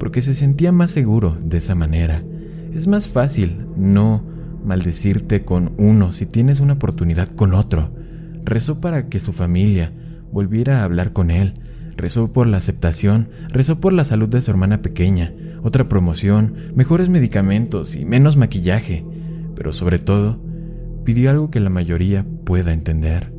[0.03, 2.25] Porque se sentía más seguro de esa manera.
[2.75, 4.27] Es más fácil no
[4.65, 7.95] maldecirte con uno si tienes una oportunidad con otro.
[8.45, 9.93] Rezó para que su familia
[10.33, 11.55] volviera a hablar con él.
[11.97, 17.09] Rezó por la aceptación, rezó por la salud de su hermana pequeña, otra promoción, mejores
[17.09, 19.05] medicamentos y menos maquillaje
[19.55, 20.41] pero sobre todo,
[21.05, 23.33] pidió algo que la mayoría pueda entender.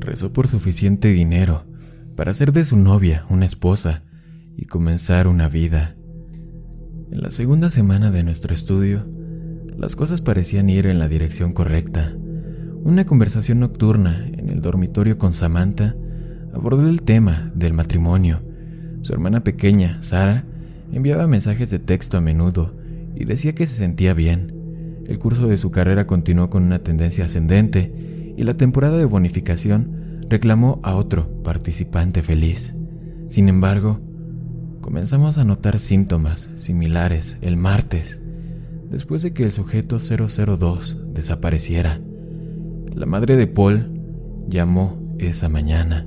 [0.00, 1.64] Rezó por suficiente dinero
[2.16, 4.02] para hacer de su novia una esposa
[4.56, 5.96] y comenzar una vida.
[7.10, 9.06] En la segunda semana de nuestro estudio,
[9.76, 12.14] las cosas parecían ir en la dirección correcta.
[12.82, 15.94] Una conversación nocturna en el dormitorio con Samantha
[16.52, 18.42] abordó el tema del matrimonio.
[19.02, 20.44] Su hermana pequeña, Sara,
[20.92, 22.74] enviaba mensajes de texto a menudo
[23.14, 24.54] y decía que se sentía bien,
[25.06, 30.20] el curso de su carrera continuó con una tendencia ascendente y la temporada de bonificación
[30.28, 32.74] reclamó a otro participante feliz.
[33.28, 34.00] Sin embargo,
[34.84, 38.20] comenzamos a notar síntomas similares el martes,
[38.90, 42.02] después de que el sujeto 002 desapareciera.
[42.94, 43.88] La madre de Paul
[44.46, 46.06] llamó esa mañana.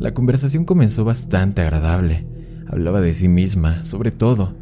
[0.00, 2.26] La conversación comenzó bastante agradable.
[2.66, 4.52] Hablaba de sí misma, sobre todo.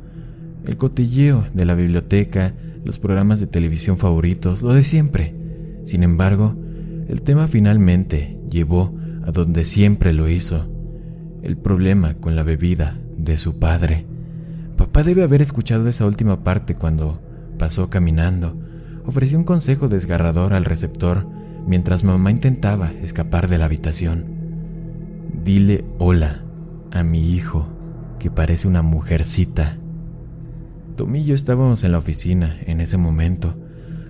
[0.66, 2.52] El cotilleo de la biblioteca
[2.84, 5.34] los programas de televisión favoritos, lo de siempre.
[5.84, 6.56] Sin embargo,
[7.08, 10.70] el tema finalmente llevó a donde siempre lo hizo,
[11.42, 14.06] el problema con la bebida de su padre.
[14.76, 17.20] Papá debe haber escuchado esa última parte cuando
[17.58, 18.56] pasó caminando.
[19.06, 21.26] Ofreció un consejo desgarrador al receptor
[21.66, 24.24] mientras mamá intentaba escapar de la habitación.
[25.44, 26.42] Dile hola
[26.90, 27.68] a mi hijo,
[28.18, 29.76] que parece una mujercita.
[30.96, 33.54] Tommy y yo estábamos en la oficina en ese momento.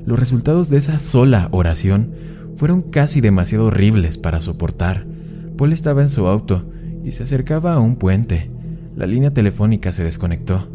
[0.05, 2.12] Los resultados de esa sola oración
[2.57, 5.07] fueron casi demasiado horribles para soportar.
[5.57, 6.64] Paul estaba en su auto
[7.05, 8.51] y se acercaba a un puente.
[8.96, 10.68] La línea telefónica se desconectó,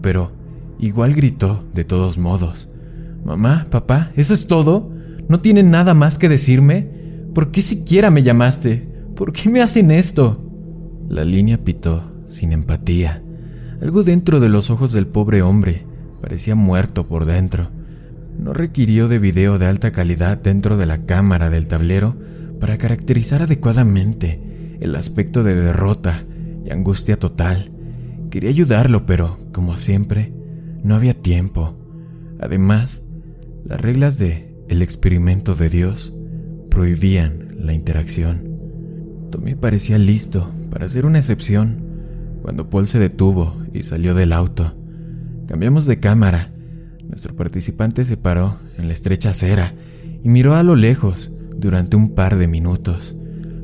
[0.00, 0.32] pero
[0.78, 2.68] igual gritó de todos modos.
[3.24, 4.90] Mamá, papá, ¿eso es todo?
[5.28, 6.88] ¿No tienen nada más que decirme?
[7.34, 8.88] ¿Por qué siquiera me llamaste?
[9.14, 10.44] ¿Por qué me hacen esto?
[11.08, 13.22] La línea pitó, sin empatía.
[13.80, 15.86] Algo dentro de los ojos del pobre hombre
[16.20, 17.70] parecía muerto por dentro.
[18.38, 22.16] No requirió de video de alta calidad dentro de la cámara del tablero
[22.60, 26.24] para caracterizar adecuadamente el aspecto de derrota
[26.64, 27.70] y angustia total.
[28.30, 30.32] Quería ayudarlo, pero, como siempre,
[30.82, 31.76] no había tiempo.
[32.40, 33.02] Además,
[33.64, 36.14] las reglas de el experimento de Dios
[36.70, 38.48] prohibían la interacción.
[39.30, 41.92] Tommy parecía listo para hacer una excepción
[42.42, 44.74] cuando Paul se detuvo y salió del auto.
[45.46, 46.52] Cambiamos de cámara.
[47.08, 49.74] Nuestro participante se paró en la estrecha acera
[50.22, 53.14] y miró a lo lejos durante un par de minutos.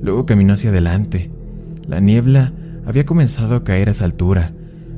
[0.02, 1.30] Luego caminó hacia adelante.
[1.86, 2.52] La niebla
[2.88, 4.54] había comenzado a caer a esa altura.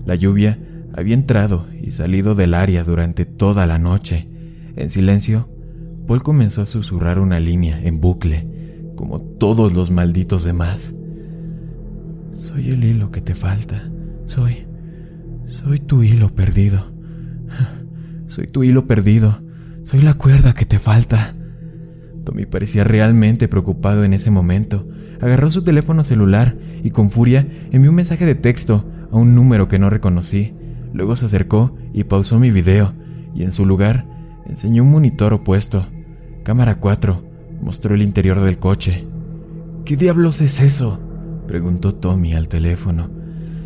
[0.07, 0.61] La lluvia
[0.94, 4.29] había entrado y salido del área durante toda la noche.
[4.76, 5.48] En silencio,
[6.07, 8.48] Paul comenzó a susurrar una línea en bucle,
[8.94, 10.94] como todos los malditos demás.
[12.35, 13.90] Soy el hilo que te falta.
[14.26, 14.68] Soy...
[15.48, 16.92] Soy tu hilo perdido.
[18.29, 19.42] Soy tu hilo perdido.
[19.83, 21.35] Soy la cuerda que te falta.
[22.24, 24.87] Tommy parecía realmente preocupado en ese momento.
[25.20, 29.68] Agarró su teléfono celular y con furia envió un mensaje de texto a un número
[29.68, 30.54] que no reconocí.
[30.92, 32.94] Luego se acercó y pausó mi video
[33.35, 34.06] y en su lugar
[34.46, 35.87] enseñó un monitor opuesto.
[36.42, 37.22] Cámara 4
[37.62, 39.06] mostró el interior del coche.
[39.85, 41.00] ¿Qué diablos es eso?
[41.46, 43.11] preguntó Tommy al teléfono.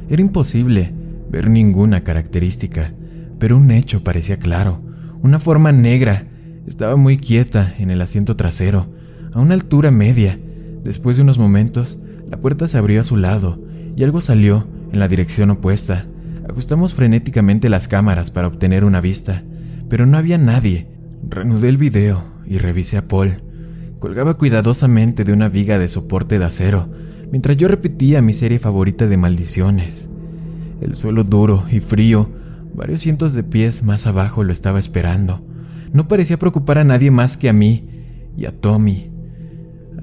[0.09, 0.93] Era imposible
[1.31, 2.93] ver ninguna característica,
[3.39, 4.81] pero un hecho parecía claro.
[5.23, 6.27] Una forma negra
[6.67, 8.87] estaba muy quieta en el asiento trasero,
[9.33, 10.39] a una altura media.
[10.85, 13.59] Después de unos momentos, la puerta se abrió a su lado
[13.97, 16.07] y algo salió en la dirección opuesta.
[16.49, 19.43] Ajustamos frenéticamente las cámaras para obtener una vista,
[19.89, 20.87] pero no había nadie.
[21.27, 23.43] Reanudé el video y revisé a Paul.
[23.99, 26.91] Colgaba cuidadosamente de una viga de soporte de acero,
[27.31, 30.11] mientras yo repetía mi serie favorita de maldiciones.
[30.83, 32.29] El suelo duro y frío,
[32.75, 35.41] varios cientos de pies más abajo lo estaba esperando.
[35.95, 37.89] No parecía preocupar a nadie más que a mí
[38.37, 39.14] y a Tommy.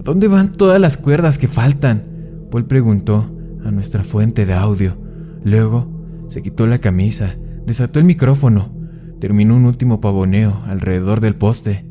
[0.02, 2.02] ¿A dónde van todas las cuerdas que faltan?
[2.50, 3.32] Paul preguntó
[3.64, 4.98] a nuestra fuente de audio.
[5.44, 7.36] Luego se quitó la camisa,
[7.68, 8.74] desató el micrófono,
[9.20, 11.86] terminó un último pavoneo alrededor del poste.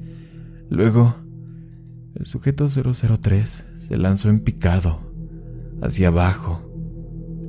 [0.69, 1.15] Luego,
[2.17, 4.99] el sujeto 003 se lanzó en picado
[5.81, 6.69] hacia abajo.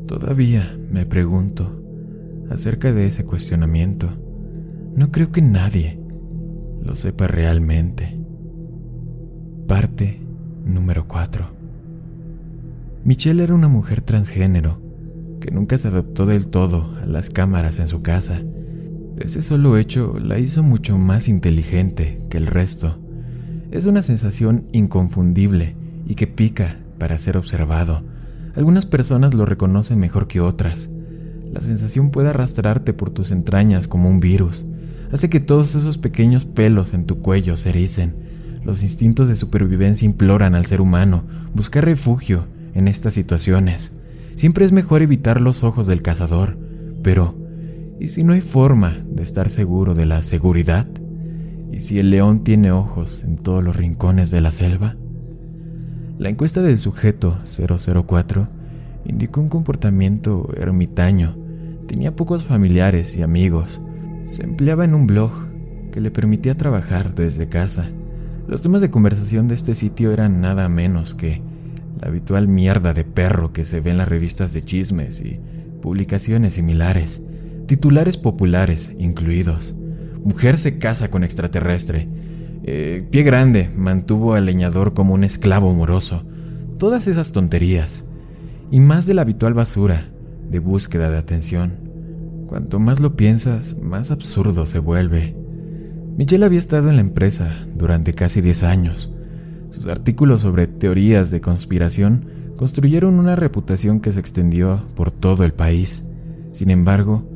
[0.06, 1.82] Todavía me pregunto
[2.52, 4.10] acerca de ese cuestionamiento.
[4.96, 6.00] No creo que nadie
[6.84, 8.22] lo sepa realmente.
[9.66, 10.22] Parte
[10.66, 11.46] número 4.
[13.04, 14.80] Michelle era una mujer transgénero
[15.40, 18.42] que nunca se adaptó del todo a las cámaras en su casa.
[19.18, 23.00] Ese solo hecho la hizo mucho más inteligente que el resto.
[23.72, 28.04] Es una sensación inconfundible y que pica para ser observado,
[28.56, 30.90] algunas personas lo reconocen mejor que otras.
[31.52, 34.66] La sensación puede arrastrarte por tus entrañas como un virus.
[35.12, 38.16] Hace que todos esos pequeños pelos en tu cuello se ericen.
[38.64, 43.92] Los instintos de supervivencia imploran al ser humano buscar refugio en estas situaciones.
[44.36, 46.58] Siempre es mejor evitar los ojos del cazador.
[47.04, 47.36] Pero,
[48.00, 50.88] ¿y si no hay forma de estar seguro de la seguridad?
[51.72, 54.96] ¿Y si el león tiene ojos en todos los rincones de la selva?
[56.18, 58.48] La encuesta del sujeto 004
[59.06, 61.36] indicó un comportamiento ermitaño.
[61.88, 63.82] Tenía pocos familiares y amigos.
[64.28, 65.32] Se empleaba en un blog
[65.92, 67.90] que le permitía trabajar desde casa.
[68.52, 71.42] Los temas de conversación de este sitio eran nada menos que
[72.02, 75.40] la habitual mierda de perro que se ve en las revistas de chismes y
[75.82, 77.22] publicaciones similares,
[77.66, 79.74] titulares populares incluidos.
[80.26, 82.10] Mujer se casa con extraterrestre
[82.64, 86.26] eh, pie Grande mantuvo al leñador como un esclavo moroso.
[86.78, 88.04] Todas esas tonterías.
[88.70, 90.10] Y más de la habitual basura
[90.50, 91.78] de búsqueda de atención.
[92.48, 95.41] Cuanto más lo piensas, más absurdo se vuelve.
[96.18, 99.12] Michelle había estado en la empresa durante casi 10 años.
[99.72, 102.26] Sus artículos sobre teorías de conspiración
[102.58, 106.04] construyeron una reputación que se extendió por todo el país.
[106.52, 107.28] Sin embargo,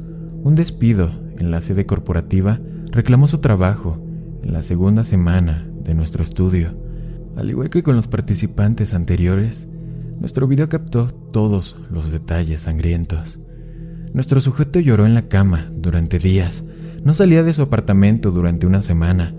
[0.44, 1.10] un despido
[1.40, 2.60] en la sede corporativa
[2.92, 3.98] reclamó su trabajo
[4.44, 6.78] en la segunda semana de nuestro estudio.
[7.36, 9.68] Al igual que con los participantes anteriores,
[10.20, 13.40] nuestro video captó todos los detalles sangrientos.
[14.14, 16.64] Nuestro sujeto lloró en la cama durante días,
[17.06, 19.34] no salía de su apartamento durante una semana,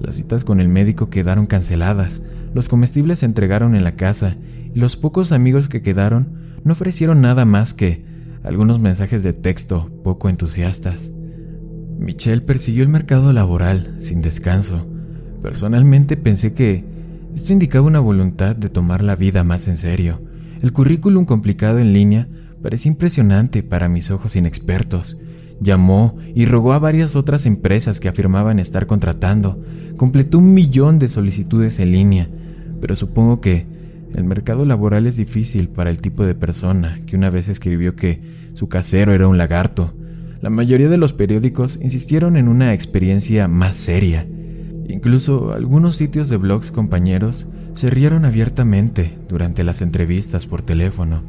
[0.00, 2.22] las citas con el médico quedaron canceladas,
[2.54, 4.36] los comestibles se entregaron en la casa
[4.74, 6.28] y los pocos amigos que quedaron
[6.62, 8.04] no ofrecieron nada más que
[8.44, 11.10] algunos mensajes de texto poco entusiastas.
[11.98, 14.86] Michelle persiguió el mercado laboral sin descanso.
[15.42, 16.84] Personalmente pensé que
[17.34, 20.22] Esto indicaba una voluntad de tomar la vida más en serio.
[20.62, 22.28] El currículum complicado en línea
[22.62, 25.18] parecía impresionante para mis ojos inexpertos.
[25.60, 29.62] Llamó y rogó a varias otras empresas que afirmaban estar contratando.
[29.96, 32.28] Completó un millón de solicitudes en línea,
[32.80, 33.66] pero supongo que
[34.14, 38.20] el mercado laboral es difícil para el tipo de persona que una vez escribió que
[38.54, 39.92] su casero era un lagarto.
[40.40, 44.26] La mayoría de los periódicos insistieron en una experiencia más seria.
[44.88, 51.22] Incluso algunos sitios de blogs compañeros se rieron abiertamente durante las entrevistas por teléfono.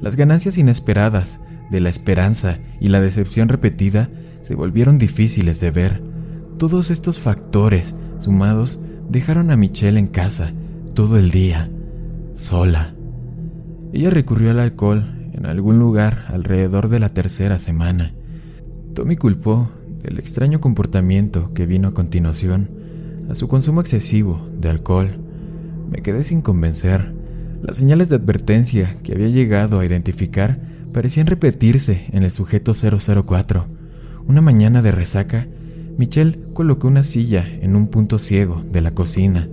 [0.00, 1.38] Las ganancias inesperadas
[1.74, 4.08] de la esperanza y la decepción repetida
[4.42, 6.02] se volvieron difíciles de ver.
[6.56, 10.52] Todos estos factores sumados dejaron a Michelle en casa
[10.94, 11.68] todo el día,
[12.34, 12.94] sola.
[13.92, 18.14] Ella recurrió al alcohol en algún lugar alrededor de la tercera semana.
[18.94, 19.68] Tommy culpó
[20.00, 22.70] del extraño comportamiento que vino a continuación
[23.28, 25.18] a su consumo excesivo de alcohol.
[25.90, 27.12] Me quedé sin convencer.
[27.62, 33.66] Las señales de advertencia que había llegado a identificar parecían repetirse en el sujeto 004.
[34.28, 35.48] Una mañana de resaca,
[35.98, 39.48] Michelle colocó una silla en un punto ciego de la cocina.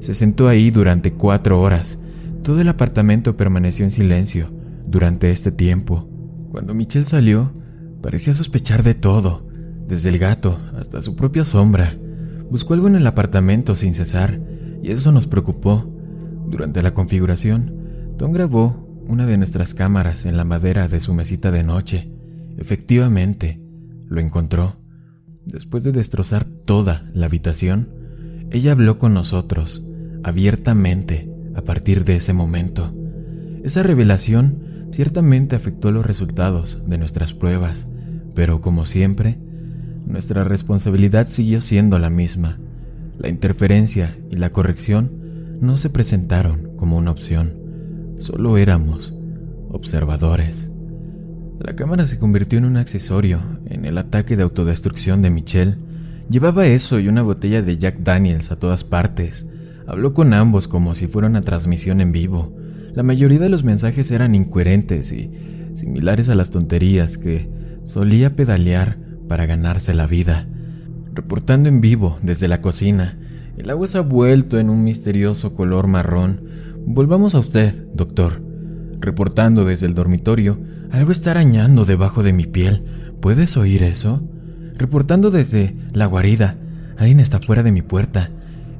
[0.00, 1.98] Se sentó ahí durante cuatro horas.
[2.42, 4.50] Todo el apartamento permaneció en silencio
[4.84, 6.08] durante este tiempo.
[6.50, 7.52] Cuando Michelle salió,
[8.02, 9.46] parecía sospechar de todo,
[9.86, 11.96] desde el gato hasta su propia sombra.
[12.50, 14.40] Buscó algo en el apartamento sin cesar,
[14.82, 15.88] y eso nos preocupó.
[16.48, 17.72] Durante la configuración,
[18.18, 22.08] Tom grabó una de nuestras cámaras en la madera de su mesita de noche.
[22.58, 23.60] Efectivamente,
[24.06, 24.76] lo encontró.
[25.44, 27.88] Después de destrozar toda la habitación,
[28.52, 29.84] ella habló con nosotros,
[30.22, 32.94] abiertamente, a partir de ese momento.
[33.64, 37.88] Esa revelación ciertamente afectó los resultados de nuestras pruebas,
[38.36, 39.38] pero como siempre,
[40.06, 42.60] nuestra responsabilidad siguió siendo la misma.
[43.18, 47.59] La interferencia y la corrección no se presentaron como una opción,
[48.20, 49.12] solo éramos
[49.70, 50.70] observadores.
[51.60, 55.76] La cámara se convirtió en un accesorio en el ataque de autodestrucción de Michelle.
[56.28, 59.46] Llevaba eso y una botella de Jack Daniels a todas partes.
[59.86, 62.56] Habló con ambos como si fuera una transmisión en vivo.
[62.94, 65.30] La mayoría de los mensajes eran incoherentes y
[65.76, 67.50] similares a las tonterías que
[67.84, 70.46] solía pedalear para ganarse la vida.
[71.12, 73.18] Reportando en vivo desde la cocina,
[73.56, 76.40] el agua se ha vuelto en un misterioso color marrón.
[76.92, 78.42] Volvamos a usted, doctor.
[78.98, 80.58] Reportando desde el dormitorio,
[80.90, 82.82] algo está arañando debajo de mi piel.
[83.20, 84.24] ¿Puedes oír eso?
[84.76, 86.56] Reportando desde la guarida,
[86.98, 88.30] alguien está fuera de mi puerta.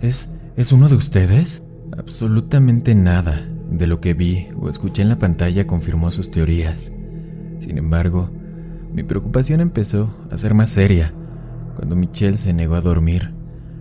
[0.01, 1.63] ¿Es es uno de ustedes?
[1.97, 6.91] Absolutamente nada de lo que vi o escuché en la pantalla confirmó sus teorías.
[7.61, 8.29] Sin embargo,
[8.93, 11.15] mi preocupación empezó a ser más seria
[11.77, 13.33] cuando Michelle se negó a dormir.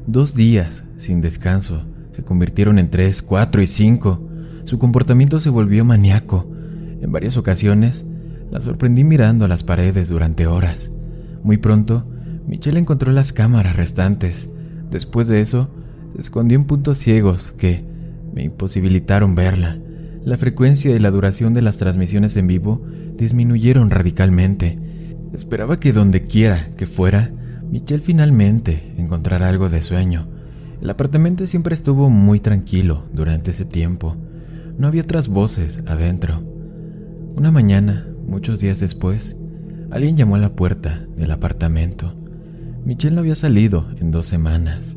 [0.05, 1.83] Dos días sin descanso
[2.19, 4.27] se convirtieron en tres, cuatro y cinco.
[4.65, 6.51] Su comportamiento se volvió maníaco.
[7.01, 8.05] En varias ocasiones
[8.51, 10.91] la sorprendí mirando a las paredes durante horas.
[11.43, 12.05] Muy pronto,
[12.45, 14.49] Michelle encontró las cámaras restantes.
[14.91, 15.69] Después de eso,
[16.13, 17.85] se escondió en puntos ciegos que
[18.33, 19.79] me imposibilitaron verla.
[20.25, 24.77] La frecuencia y la duración de las transmisiones en vivo disminuyeron radicalmente
[25.33, 27.31] Esperaba que donde quiera que fuera,
[27.69, 30.27] Michelle finalmente encontrara algo de sueño.
[30.81, 34.15] El apartamento siempre estuvo muy tranquilo durante ese tiempo.
[34.77, 36.41] No había otras voces adentro.
[37.35, 39.35] Una mañana, muchos días después,
[39.91, 42.15] alguien llamó a la puerta del apartamento.
[42.85, 44.95] Michelle no había salido en dos semanas.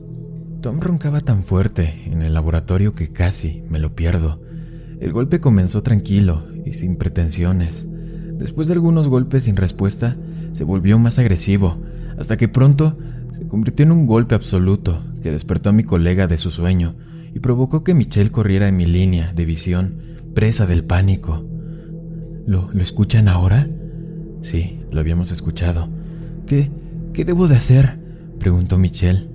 [0.60, 4.40] Tom roncaba tan fuerte en el laboratorio que casi me lo pierdo.
[5.00, 7.88] El golpe comenzó tranquilo y sin pretensiones.
[8.38, 10.16] Después de algunos golpes sin respuesta,
[10.52, 11.78] se volvió más agresivo,
[12.18, 12.96] hasta que pronto
[13.36, 16.94] se convirtió en un golpe absoluto que despertó a mi colega de su sueño
[17.34, 19.94] y provocó que Michelle corriera en mi línea de visión,
[20.34, 21.44] presa del pánico.
[22.46, 23.68] ¿Lo, ¿Lo escuchan ahora?
[24.42, 25.88] Sí, lo habíamos escuchado.
[26.46, 26.70] ¿Qué?
[27.14, 27.98] ¿Qué debo de hacer?
[28.38, 29.28] preguntó Michelle.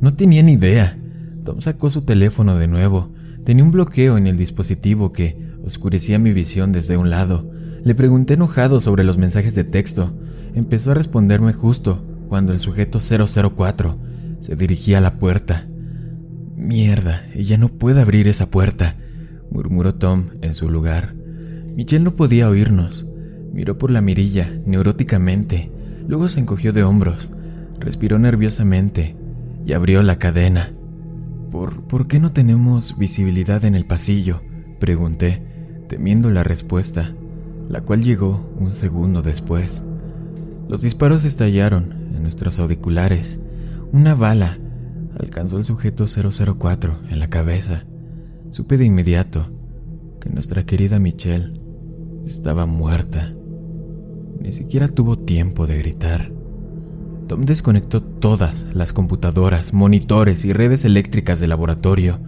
[0.00, 0.98] No tenía ni idea.
[1.44, 3.12] Tom sacó su teléfono de nuevo.
[3.44, 7.50] Tenía un bloqueo en el dispositivo que oscurecía mi visión desde un lado.
[7.84, 10.12] Le pregunté enojado sobre los mensajes de texto.
[10.54, 14.05] Empezó a responderme justo cuando el sujeto 004
[14.46, 15.66] se dirigía a la puerta.
[16.56, 18.96] Mierda, ella no puede abrir esa puerta,
[19.50, 21.14] murmuró Tom en su lugar.
[21.74, 23.06] Michelle no podía oírnos.
[23.52, 25.72] Miró por la mirilla, neuróticamente.
[26.06, 27.30] Luego se encogió de hombros,
[27.80, 29.16] respiró nerviosamente
[29.64, 30.72] y abrió la cadena.
[31.50, 34.42] ¿Por, ¿Por qué no tenemos visibilidad en el pasillo?
[34.78, 35.42] Pregunté,
[35.88, 37.14] temiendo la respuesta
[37.68, 39.82] la cual llegó un segundo después.
[40.68, 43.40] Los disparos estallaron en nuestros auriculares.
[43.92, 44.58] Una bala
[45.18, 47.84] alcanzó al sujeto 004 en la cabeza.
[48.50, 49.50] supe de inmediato
[50.20, 51.52] que nuestra querida Michelle
[52.26, 53.32] estaba muerta.
[54.40, 56.32] Ni siquiera tuvo tiempo de gritar.
[57.28, 62.18] Tom desconectó todas las computadoras, monitores y redes eléctricas del laboratorio.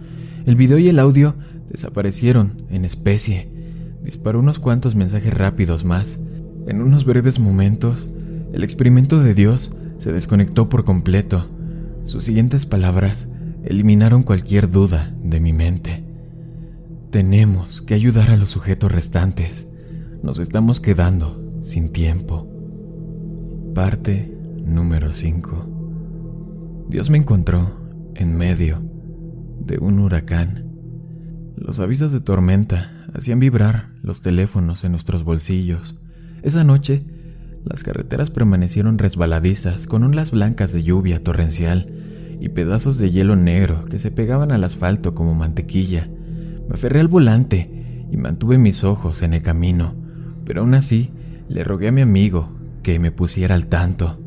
[0.45, 1.35] El video y el audio
[1.69, 3.49] desaparecieron en especie.
[4.03, 6.19] Disparó unos cuantos mensajes rápidos más.
[6.67, 8.09] En unos breves momentos,
[8.53, 11.47] el experimento de Dios se desconectó por completo.
[12.03, 13.27] Sus siguientes palabras
[13.63, 16.03] eliminaron cualquier duda de mi mente.
[17.11, 19.67] Tenemos que ayudar a los sujetos restantes.
[20.23, 22.47] Nos estamos quedando sin tiempo.
[23.75, 24.35] Parte
[24.65, 26.85] número 5.
[26.89, 27.79] Dios me encontró
[28.15, 28.81] en medio
[29.59, 30.65] de un huracán.
[31.55, 35.95] Los avisos de tormenta hacían vibrar los teléfonos en nuestros bolsillos.
[36.41, 37.05] Esa noche,
[37.65, 41.87] las carreteras permanecieron resbaladizas con olas blancas de lluvia torrencial
[42.39, 46.07] y pedazos de hielo negro que se pegaban al asfalto como mantequilla.
[46.67, 49.93] Me aferré al volante y mantuve mis ojos en el camino,
[50.45, 51.11] pero aún así
[51.47, 52.49] le rogué a mi amigo
[52.81, 54.19] que me pusiera al tanto.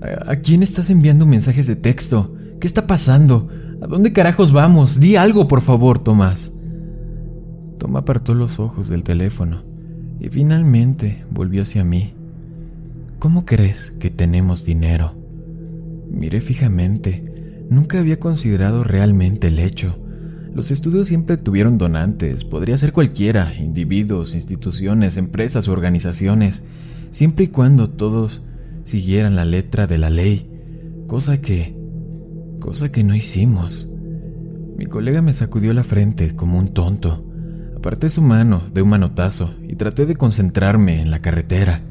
[0.00, 2.34] ¿A, quién estás enviando mensajes de texto?
[2.60, 3.48] ¿Qué está pasando?
[3.80, 5.00] ¿A dónde carajos vamos?
[5.00, 6.52] Di algo, por favor, Tomás.
[7.78, 9.62] Tom apartó los ojos del teléfono
[10.18, 12.14] y finalmente volvió hacia mí.
[13.18, 15.12] ¿Cómo crees que tenemos dinero?
[16.08, 17.66] Miré fijamente.
[17.68, 19.98] Nunca había considerado realmente el hecho.
[20.54, 26.62] Los estudios siempre tuvieron donantes, podría ser cualquiera, individuos, instituciones, empresas organizaciones,
[27.10, 28.42] siempre y cuando todos
[28.84, 30.48] siguieran la letra de la ley,
[31.08, 31.76] cosa que...
[32.60, 33.88] cosa que no hicimos.
[34.76, 37.24] Mi colega me sacudió la frente como un tonto.
[37.76, 41.82] Aparté su mano de un manotazo y traté de concentrarme en la carretera.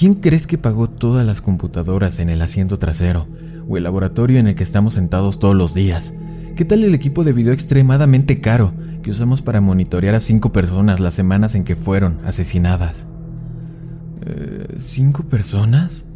[0.00, 3.26] ¿Quién crees que pagó todas las computadoras en el asiento trasero
[3.68, 6.14] o el laboratorio en el que estamos sentados todos los días?
[6.56, 8.72] ¿Qué tal el equipo de video extremadamente caro
[9.02, 13.08] que usamos para monitorear a cinco personas las semanas en que fueron asesinadas?
[14.24, 16.06] Eh, ¿Cinco personas?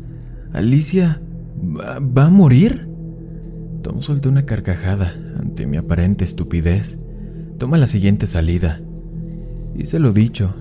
[0.55, 1.21] ¿Alicia
[1.63, 2.89] va, a morir?
[3.83, 6.97] Tom soltó una carcajada ante mi aparente estupidez.
[7.59, 8.81] Toma la siguiente salida.
[9.77, 10.55] Hice lo dicho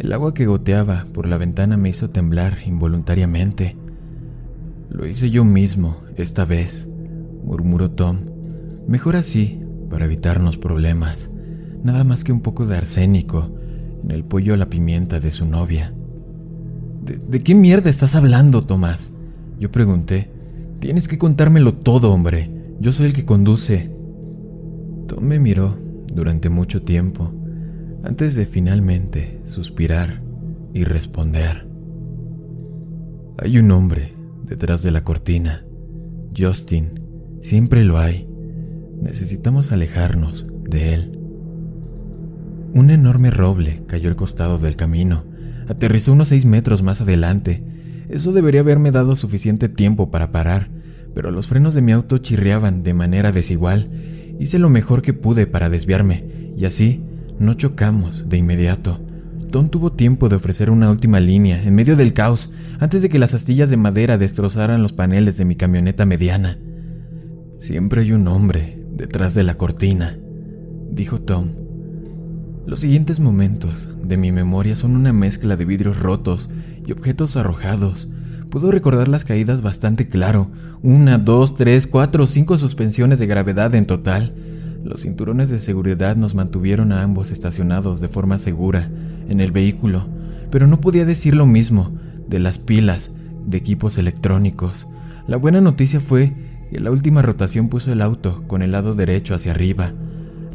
[0.00, 3.76] el agua que goteaba por la ventana me hizo temblar involuntariamente.
[4.88, 6.88] Lo hice yo mismo, esta vez,
[7.44, 8.20] murmuró Tom.
[8.88, 11.28] Mejor así, para evitarnos problemas.
[11.84, 13.50] Nada más que un poco de arsénico
[14.02, 15.92] en el pollo a la pimienta de su novia.
[17.04, 19.12] ¿De, ¿De, qué mierda estás hablando, Tomás?
[19.58, 20.30] Yo pregunté.
[20.78, 22.50] Tienes que contármelo todo, hombre.
[22.80, 23.90] Yo soy el que conduce.
[25.08, 25.76] Tom me miró
[26.10, 27.34] durante mucho tiempo
[28.02, 30.22] antes de finalmente suspirar
[30.72, 31.66] y responder.
[33.38, 35.64] Hay un hombre detrás de la cortina.
[36.36, 37.00] Justin,
[37.40, 38.28] siempre lo hay.
[39.00, 41.18] Necesitamos alejarnos de él.
[42.72, 45.24] Un enorme roble cayó al costado del camino.
[45.68, 47.64] Aterrizó unos seis metros más adelante.
[48.08, 50.70] Eso debería haberme dado suficiente tiempo para parar,
[51.14, 53.90] pero los frenos de mi auto chirriaban de manera desigual.
[54.38, 57.02] Hice lo mejor que pude para desviarme, y así
[57.40, 59.00] no chocamos de inmediato.
[59.50, 63.18] Tom tuvo tiempo de ofrecer una última línea en medio del caos antes de que
[63.18, 66.58] las astillas de madera destrozaran los paneles de mi camioneta mediana.
[67.58, 70.18] Siempre hay un hombre detrás de la cortina,
[70.90, 71.48] dijo Tom.
[72.66, 76.50] Los siguientes momentos de mi memoria son una mezcla de vidrios rotos
[76.86, 78.10] y objetos arrojados.
[78.50, 80.50] Puedo recordar las caídas bastante claro,
[80.82, 84.34] una, dos, tres, cuatro, cinco suspensiones de gravedad en total.
[84.90, 88.90] Los cinturones de seguridad nos mantuvieron a ambos estacionados de forma segura
[89.28, 90.08] en el vehículo,
[90.50, 91.92] pero no podía decir lo mismo
[92.28, 93.12] de las pilas
[93.46, 94.88] de equipos electrónicos.
[95.28, 96.32] La buena noticia fue
[96.72, 99.92] que la última rotación puso el auto con el lado derecho hacia arriba.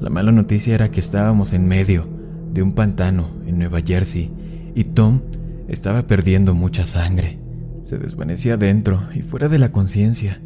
[0.01, 2.05] La mala noticia era que estábamos en medio
[2.53, 4.33] de un pantano en Nueva Jersey
[4.75, 5.21] y Tom
[5.69, 7.39] estaba perdiendo mucha sangre.
[7.85, 10.41] Se desvanecía dentro y fuera de la conciencia.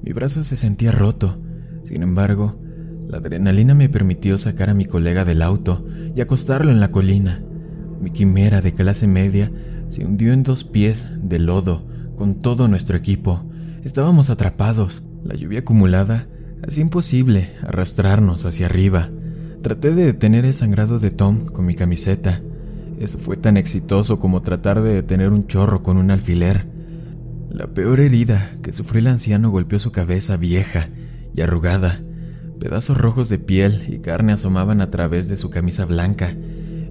[0.00, 1.42] Mi brazo se sentía roto.
[1.82, 2.61] Sin embargo,
[3.08, 5.84] la adrenalina me permitió sacar a mi colega del auto
[6.14, 7.42] y acostarlo en la colina.
[8.00, 9.50] Mi quimera de clase media
[9.90, 11.84] se hundió en dos pies de lodo
[12.16, 13.44] con todo nuestro equipo.
[13.84, 15.02] Estábamos atrapados.
[15.24, 16.26] La lluvia acumulada
[16.66, 19.10] hacía imposible arrastrarnos hacia arriba.
[19.62, 22.40] Traté de detener el sangrado de Tom con mi camiseta.
[22.98, 26.66] Eso fue tan exitoso como tratar de detener un chorro con un alfiler.
[27.50, 30.88] La peor herida que sufrió el anciano golpeó su cabeza vieja
[31.34, 32.00] y arrugada
[32.62, 36.28] Pedazos rojos de piel y carne asomaban a través de su camisa blanca.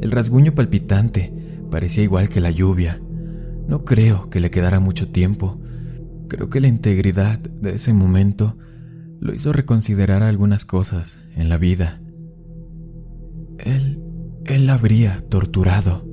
[0.02, 1.34] El rasguño palpitante
[1.72, 3.02] parecía igual que la lluvia.
[3.70, 5.62] No creo que le quedara mucho tiempo.
[6.28, 8.58] Creo que la integridad de ese momento
[9.22, 12.02] lo hizo reconsiderar algunas cosas en la vida.
[13.58, 13.98] Él,
[14.44, 16.06] él habría torturado.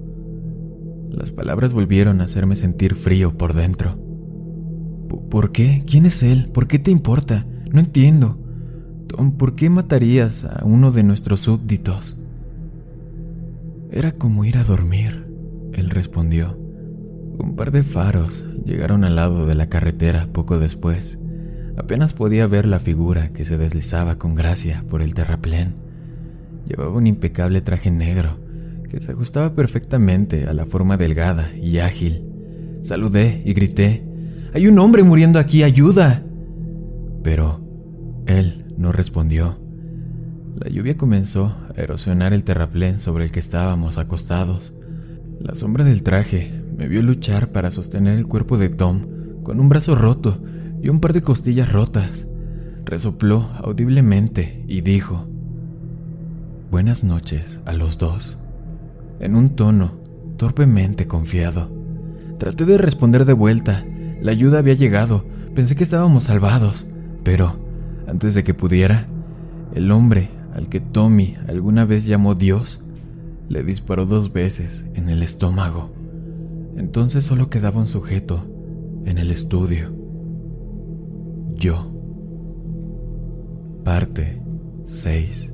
[1.11, 3.99] Las palabras volvieron a hacerme sentir frío por dentro.
[5.29, 5.83] ¿Por qué?
[5.85, 6.49] ¿Quién es él?
[6.55, 7.45] ¿Por qué te importa?
[7.73, 8.45] No entiendo.
[9.39, 12.17] ¿Por qué matarías a uno de nuestros súbditos?
[13.91, 15.27] Era como ir a dormir,
[15.73, 16.59] él respondió.
[17.39, 21.19] Un par de faros llegaron al lado de la carretera poco después.
[21.77, 25.75] Apenas podía ver la figura que se deslizaba con gracia por el terraplén.
[26.67, 28.39] Llevaba un impecable traje negro
[28.91, 32.25] que se ajustaba perfectamente a la forma delgada y ágil.
[32.83, 34.05] Saludé y grité,
[34.55, 35.63] ¡Hay un hombre muriendo aquí!
[35.63, 36.23] ¡Ayuda!
[37.23, 37.61] Pero
[38.27, 39.59] él no respondió.
[40.59, 44.73] La lluvia comenzó a erosionar el terraplén sobre el que estábamos acostados.
[45.41, 49.69] La sombra del traje me vio luchar para sostener el cuerpo de Tom con un
[49.69, 50.41] brazo roto
[50.83, 52.27] y un par de costillas rotas.
[52.85, 55.27] Resopló audiblemente y dijo,
[56.71, 58.39] Buenas noches a los dos
[59.21, 59.93] en un tono
[60.37, 61.71] torpemente confiado.
[62.39, 63.85] Traté de responder de vuelta.
[64.21, 65.25] La ayuda había llegado.
[65.55, 66.87] Pensé que estábamos salvados.
[67.25, 67.57] Pero,
[68.09, 69.07] antes de que pudiera,
[69.75, 72.83] el hombre al que Tommy alguna vez llamó Dios
[73.49, 75.93] le disparó dos veces en el estómago.
[76.77, 78.45] Entonces solo quedaba un sujeto
[79.05, 79.93] en el estudio.
[81.55, 81.93] Yo.
[83.85, 84.43] Parte
[84.87, 85.53] 6.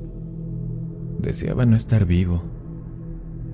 [1.19, 2.55] Deseaba no estar vivo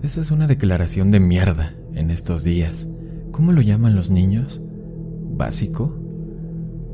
[0.04, 2.88] esa es una declaración de mierda en estos días.
[3.32, 4.60] ¿Cómo lo llaman los niños?
[5.38, 6.01] ¿Básico?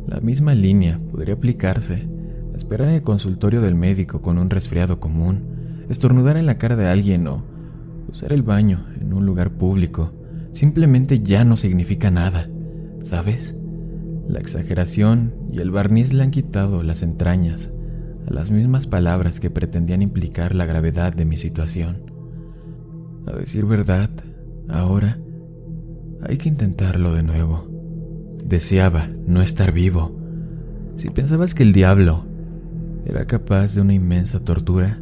[0.08, 2.08] La misma línea podría aplicarse.
[2.56, 6.88] Esperar en el consultorio del médico con un resfriado común, estornudar en la cara de
[6.88, 7.44] alguien o
[8.10, 10.14] usar el baño en un lugar público
[10.54, 12.50] simplemente ya no significa nada,
[13.04, 13.56] ¿sabes?
[14.28, 17.70] La exageración y el barniz le han quitado las entrañas
[18.28, 22.12] a las mismas palabras que pretendían implicar la gravedad de mi situación.
[23.28, 24.10] A decir verdad,
[24.68, 25.20] ahora
[26.28, 27.67] hay que intentarlo de nuevo.
[28.48, 30.18] Deseaba no estar vivo.
[30.96, 32.26] Si pensabas que el diablo
[33.06, 35.00] era capaz de una inmensa tortura,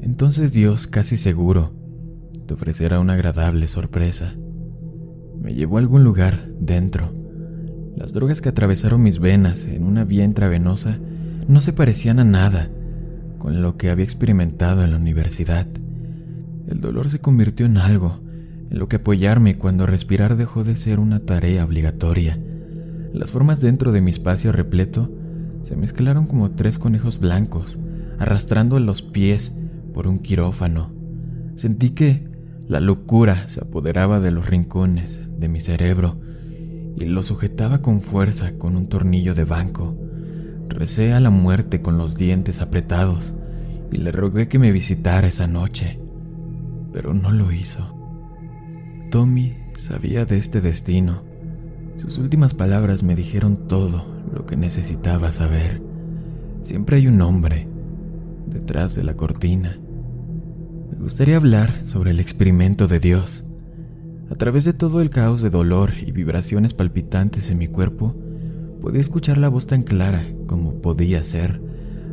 [0.00, 1.72] entonces Dios casi seguro
[2.46, 4.34] te ofrecerá una agradable sorpresa.
[5.42, 7.12] Me llevó a algún lugar dentro.
[7.96, 10.98] Las drogas que atravesaron mis venas en una vía intravenosa
[11.48, 12.70] no se parecían a nada
[13.38, 15.66] con lo que había experimentado en la universidad.
[16.68, 18.20] El dolor se convirtió en algo
[18.70, 22.38] en lo que apoyarme cuando respirar dejó de ser una tarea obligatoria.
[23.12, 25.10] Las formas dentro de mi espacio repleto
[25.62, 27.78] se mezclaron como tres conejos blancos,
[28.18, 29.52] arrastrando los pies
[29.92, 30.92] por un quirófano.
[31.56, 32.28] Sentí que
[32.66, 36.20] la locura se apoderaba de los rincones de mi cerebro
[36.96, 39.96] y lo sujetaba con fuerza con un tornillo de banco.
[40.68, 43.34] Recé a la muerte con los dientes apretados
[43.90, 45.98] y le rogué que me visitara esa noche
[46.92, 47.94] pero no lo hizo.
[49.10, 51.22] Tommy sabía de este destino.
[51.98, 55.82] Sus últimas palabras me dijeron todo lo que necesitaba saber.
[56.62, 57.68] Siempre hay un hombre
[58.46, 59.78] detrás de la cortina.
[60.90, 63.46] Me gustaría hablar sobre el experimento de Dios.
[64.30, 68.14] A través de todo el caos de dolor y vibraciones palpitantes en mi cuerpo,
[68.80, 71.60] podía escuchar la voz tan clara como podía ser.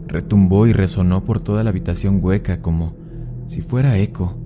[0.08, 2.96] Retumbó y resonó por toda la habitación hueca como
[3.48, 4.38] si fuera eco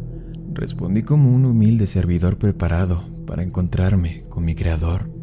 [0.53, 5.18] Respondí como un humilde servidor preparado para encontrarme con mi creador.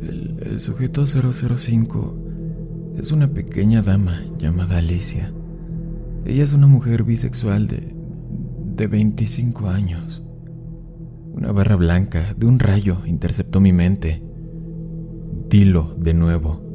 [0.00, 5.32] El, sujeto 005 es una pequeña dama llamada Alicia.
[6.24, 7.94] Ella es una mujer bisexual de,
[8.76, 10.22] de 25 años.
[11.32, 14.22] Una barra blanca de un rayo interceptó mi mente.
[15.48, 16.68] Dilo de nuevo.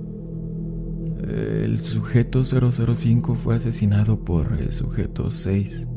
[1.27, 5.87] El sujeto 005 fue asesinado por el sujeto 6.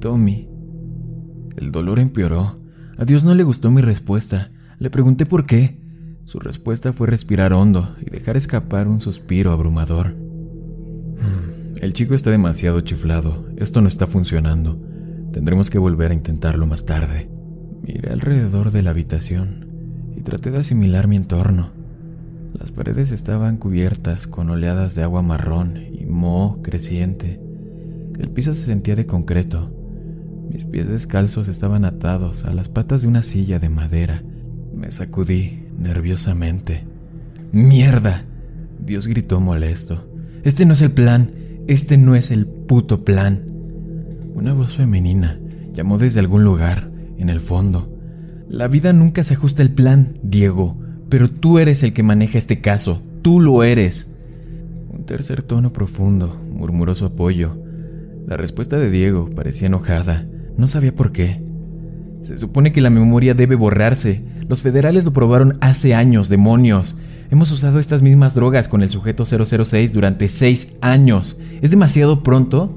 [0.00, 0.48] Tommy.
[1.56, 2.60] El dolor empeoró.
[2.96, 4.52] A Dios no le gustó mi respuesta.
[4.78, 5.79] Le pregunté por qué.
[6.30, 10.14] Su respuesta fue respirar hondo y dejar escapar un suspiro abrumador.
[10.14, 13.48] Hmm, el chico está demasiado chiflado.
[13.56, 14.80] Esto no está funcionando.
[15.32, 17.28] Tendremos que volver a intentarlo más tarde.
[17.82, 19.66] Miré alrededor de la habitación
[20.16, 21.70] y traté de asimilar mi entorno.
[22.56, 27.40] Las paredes estaban cubiertas con oleadas de agua marrón y moho creciente.
[28.16, 29.72] El piso se sentía de concreto
[30.48, 34.24] mis pies descalzos estaban atados a las patas de una silla de madera.
[34.74, 36.84] Me sacudí nerviosamente.
[37.52, 38.24] ¡Mierda!
[38.78, 40.06] Dios gritó molesto.
[40.44, 41.32] Este no es el plan.
[41.66, 43.44] Este no es el puto plan.
[44.34, 45.38] Una voz femenina
[45.72, 47.96] llamó desde algún lugar, en el fondo.
[48.48, 50.76] La vida nunca se ajusta al plan, Diego,
[51.08, 53.02] pero tú eres el que maneja este caso.
[53.22, 54.08] Tú lo eres.
[54.88, 57.56] Un tercer tono profundo murmuró su apoyo
[58.26, 60.26] La respuesta de Diego parecía enojada.
[60.56, 61.42] No sabía por qué.
[62.24, 64.22] Se supone que la memoria debe borrarse.
[64.50, 66.96] Los federales lo probaron hace años, demonios.
[67.30, 71.38] Hemos usado estas mismas drogas con el sujeto 006 durante seis años.
[71.62, 72.76] ¿Es demasiado pronto?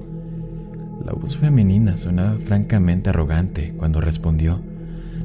[1.04, 4.60] La voz femenina sonaba francamente arrogante cuando respondió.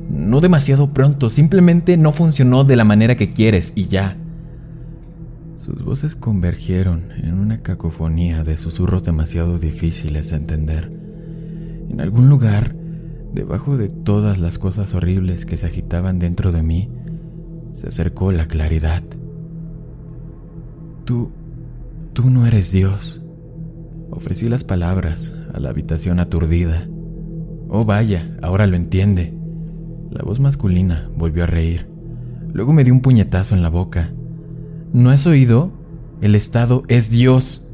[0.09, 4.17] No demasiado pronto, simplemente no funcionó de la manera que quieres y ya.
[5.59, 10.91] Sus voces convergieron en una cacofonía de susurros demasiado difíciles de entender.
[11.91, 12.75] En algún lugar,
[13.33, 16.91] debajo de todas las cosas horribles que se agitaban dentro de mí,
[17.75, 19.03] se acercó la claridad.
[21.05, 21.31] Tú,
[22.13, 23.23] tú no eres Dios.
[24.11, 26.89] Ofrecí las palabras a la habitación aturdida.
[27.69, 29.35] Oh, vaya, ahora lo entiende.
[30.11, 31.87] La voz masculina volvió a reír.
[32.53, 34.13] Luego me dio un puñetazo en la boca.
[34.93, 35.71] ¿No has oído?
[36.21, 37.65] El Estado es Dios.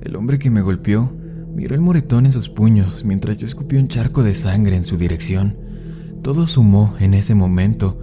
[0.00, 1.12] El hombre que me golpeó
[1.54, 4.96] miró el moretón en sus puños mientras yo escupí un charco de sangre en su
[4.96, 5.56] dirección.
[6.22, 7.98] Todo sumó en ese momento.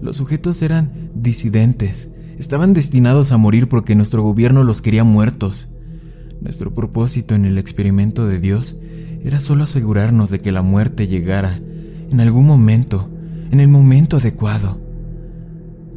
[0.00, 5.68] Los sujetos eran disidentes, Estaban destinados a morir porque nuestro gobierno los quería muertos.
[6.42, 8.76] Nuestro propósito en el experimento de Dios
[9.22, 11.58] era solo asegurarnos de que la muerte llegara
[12.10, 13.10] en algún momento,
[13.50, 14.78] en el momento adecuado.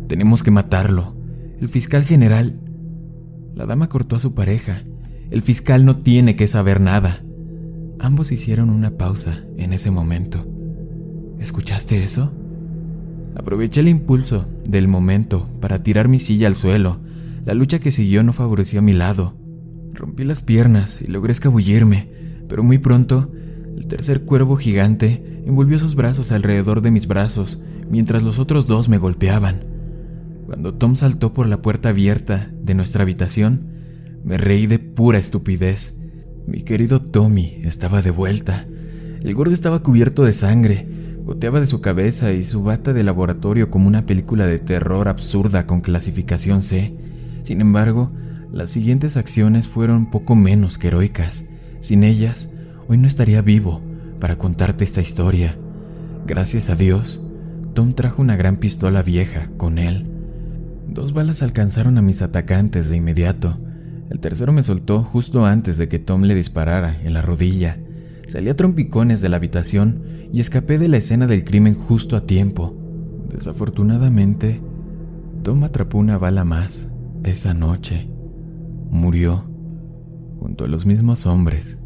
[0.08, 1.16] Tenemos que matarlo.
[1.60, 2.62] El fiscal general...
[3.54, 4.84] La dama cortó a su pareja.
[5.32, 7.22] El fiscal no tiene que saber nada.
[8.00, 10.46] Ambos hicieron una pausa en ese momento.
[11.40, 12.32] ¿Escuchaste eso?
[13.36, 17.00] Aproveché el impulso del momento para tirar mi silla al suelo.
[17.46, 19.36] La lucha que siguió no favoreció a mi lado.
[19.94, 22.10] Rompí las piernas y logré escabullirme,
[22.48, 23.32] pero muy pronto
[23.78, 28.90] el tercer cuervo gigante envolvió sus brazos alrededor de mis brazos mientras los otros dos
[28.90, 29.64] me golpeaban.
[30.46, 33.69] Cuando Tom saltó por la puerta abierta de nuestra habitación,
[34.30, 36.00] me reí de pura estupidez.
[36.46, 38.68] Mi querido Tommy estaba de vuelta.
[39.24, 40.88] El gordo estaba cubierto de sangre
[41.26, 45.66] Goteaba de su cabeza y su bata de laboratorio como una película de terror absurda
[45.66, 46.96] con clasificación C.
[47.42, 48.12] Sin embargo,
[48.52, 51.46] las siguientes acciones fueron poco menos que heroicas.
[51.80, 52.50] Sin ellas,
[52.88, 53.82] hoy no estaría vivo
[54.20, 55.58] para contarte esta historia.
[56.28, 57.20] Gracias a Dios,
[57.74, 60.06] Tom trajo una gran pistola vieja con él.
[60.88, 63.60] Dos balas alcanzaron a mis atacantes de inmediato.
[64.10, 67.80] El tercero me soltó justo antes de que Tom le disparara en la rodilla.
[68.28, 72.26] Salí a trompicones de la habitación y escapé de la escena del crimen justo a
[72.26, 72.76] tiempo.
[73.30, 74.62] Desafortunadamente,
[75.44, 76.88] Tom atrapó una bala más
[77.24, 78.10] esa noche.
[78.90, 79.46] Murió
[80.40, 81.78] junto a los mismos hombres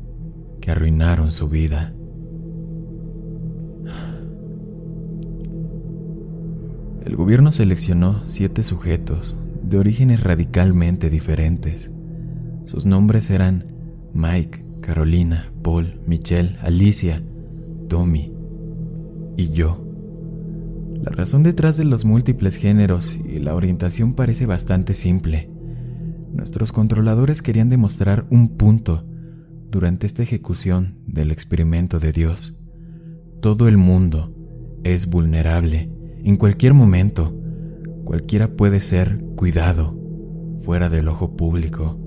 [0.61, 1.93] que arruinaron su vida.
[7.05, 11.92] El gobierno seleccionó siete sujetos de orígenes radicalmente diferentes.
[12.65, 13.65] Sus nombres eran
[14.13, 17.23] Mike, Carolina, Paul, Michelle, Alicia,
[17.87, 18.33] Tommy,
[19.37, 19.83] y yo.
[21.01, 25.49] La razón detrás de los múltiples géneros y la orientación parece bastante simple.
[26.33, 29.05] Nuestros controladores querían demostrar un punto
[29.69, 32.59] durante esta ejecución del experimento de Dios.
[33.41, 34.33] Todo el mundo
[34.83, 35.91] es vulnerable
[36.23, 37.33] en cualquier momento.
[38.03, 39.97] Cualquiera puede ser cuidado
[40.63, 42.02] fuera del ojo público.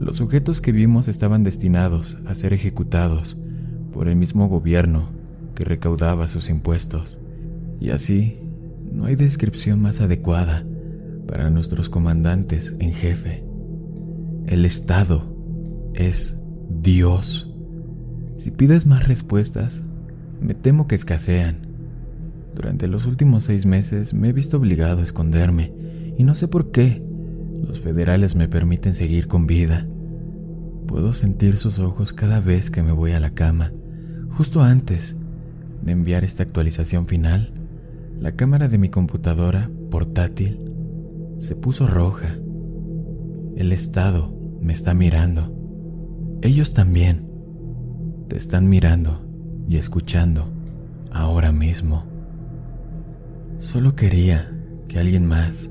[0.00, 3.36] Los sujetos que vimos estaban destinados a ser ejecutados
[3.92, 5.08] por el mismo gobierno
[5.54, 7.18] que recaudaba sus impuestos.
[7.80, 8.38] Y así,
[8.92, 10.64] no hay descripción más adecuada
[11.26, 13.44] para nuestros comandantes en jefe.
[14.46, 15.34] El Estado
[15.94, 16.36] es
[16.68, 17.52] Dios.
[18.38, 19.82] Si pides más respuestas,
[20.40, 21.66] me temo que escasean.
[22.54, 25.72] Durante los últimos seis meses me he visto obligado a esconderme
[26.16, 27.07] y no sé por qué
[27.66, 29.86] los federales me permiten seguir con vida.
[30.86, 33.72] Puedo sentir sus ojos cada vez que me voy a la cama,
[34.30, 35.16] justo antes
[35.82, 37.52] de enviar esta actualización final,
[38.18, 40.58] la cámara de mi computadora portátil
[41.38, 42.36] se puso roja.
[43.56, 45.54] El Estado me está mirando.
[46.42, 47.28] Ellos también
[48.28, 49.24] te están mirando
[49.68, 50.50] y escuchando
[51.10, 52.04] ahora mismo.
[53.60, 54.52] Solo quería
[54.88, 55.70] que alguien más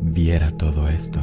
[0.00, 1.20] viera todo esto.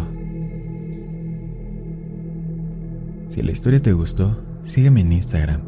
[3.29, 5.61] Si la historia te gustó, sígueme en Instagram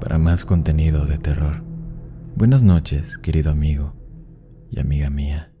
[0.00, 1.62] para más contenido de terror.
[2.36, 3.94] Buenas noches, querido amigo
[4.70, 5.53] y amiga mía.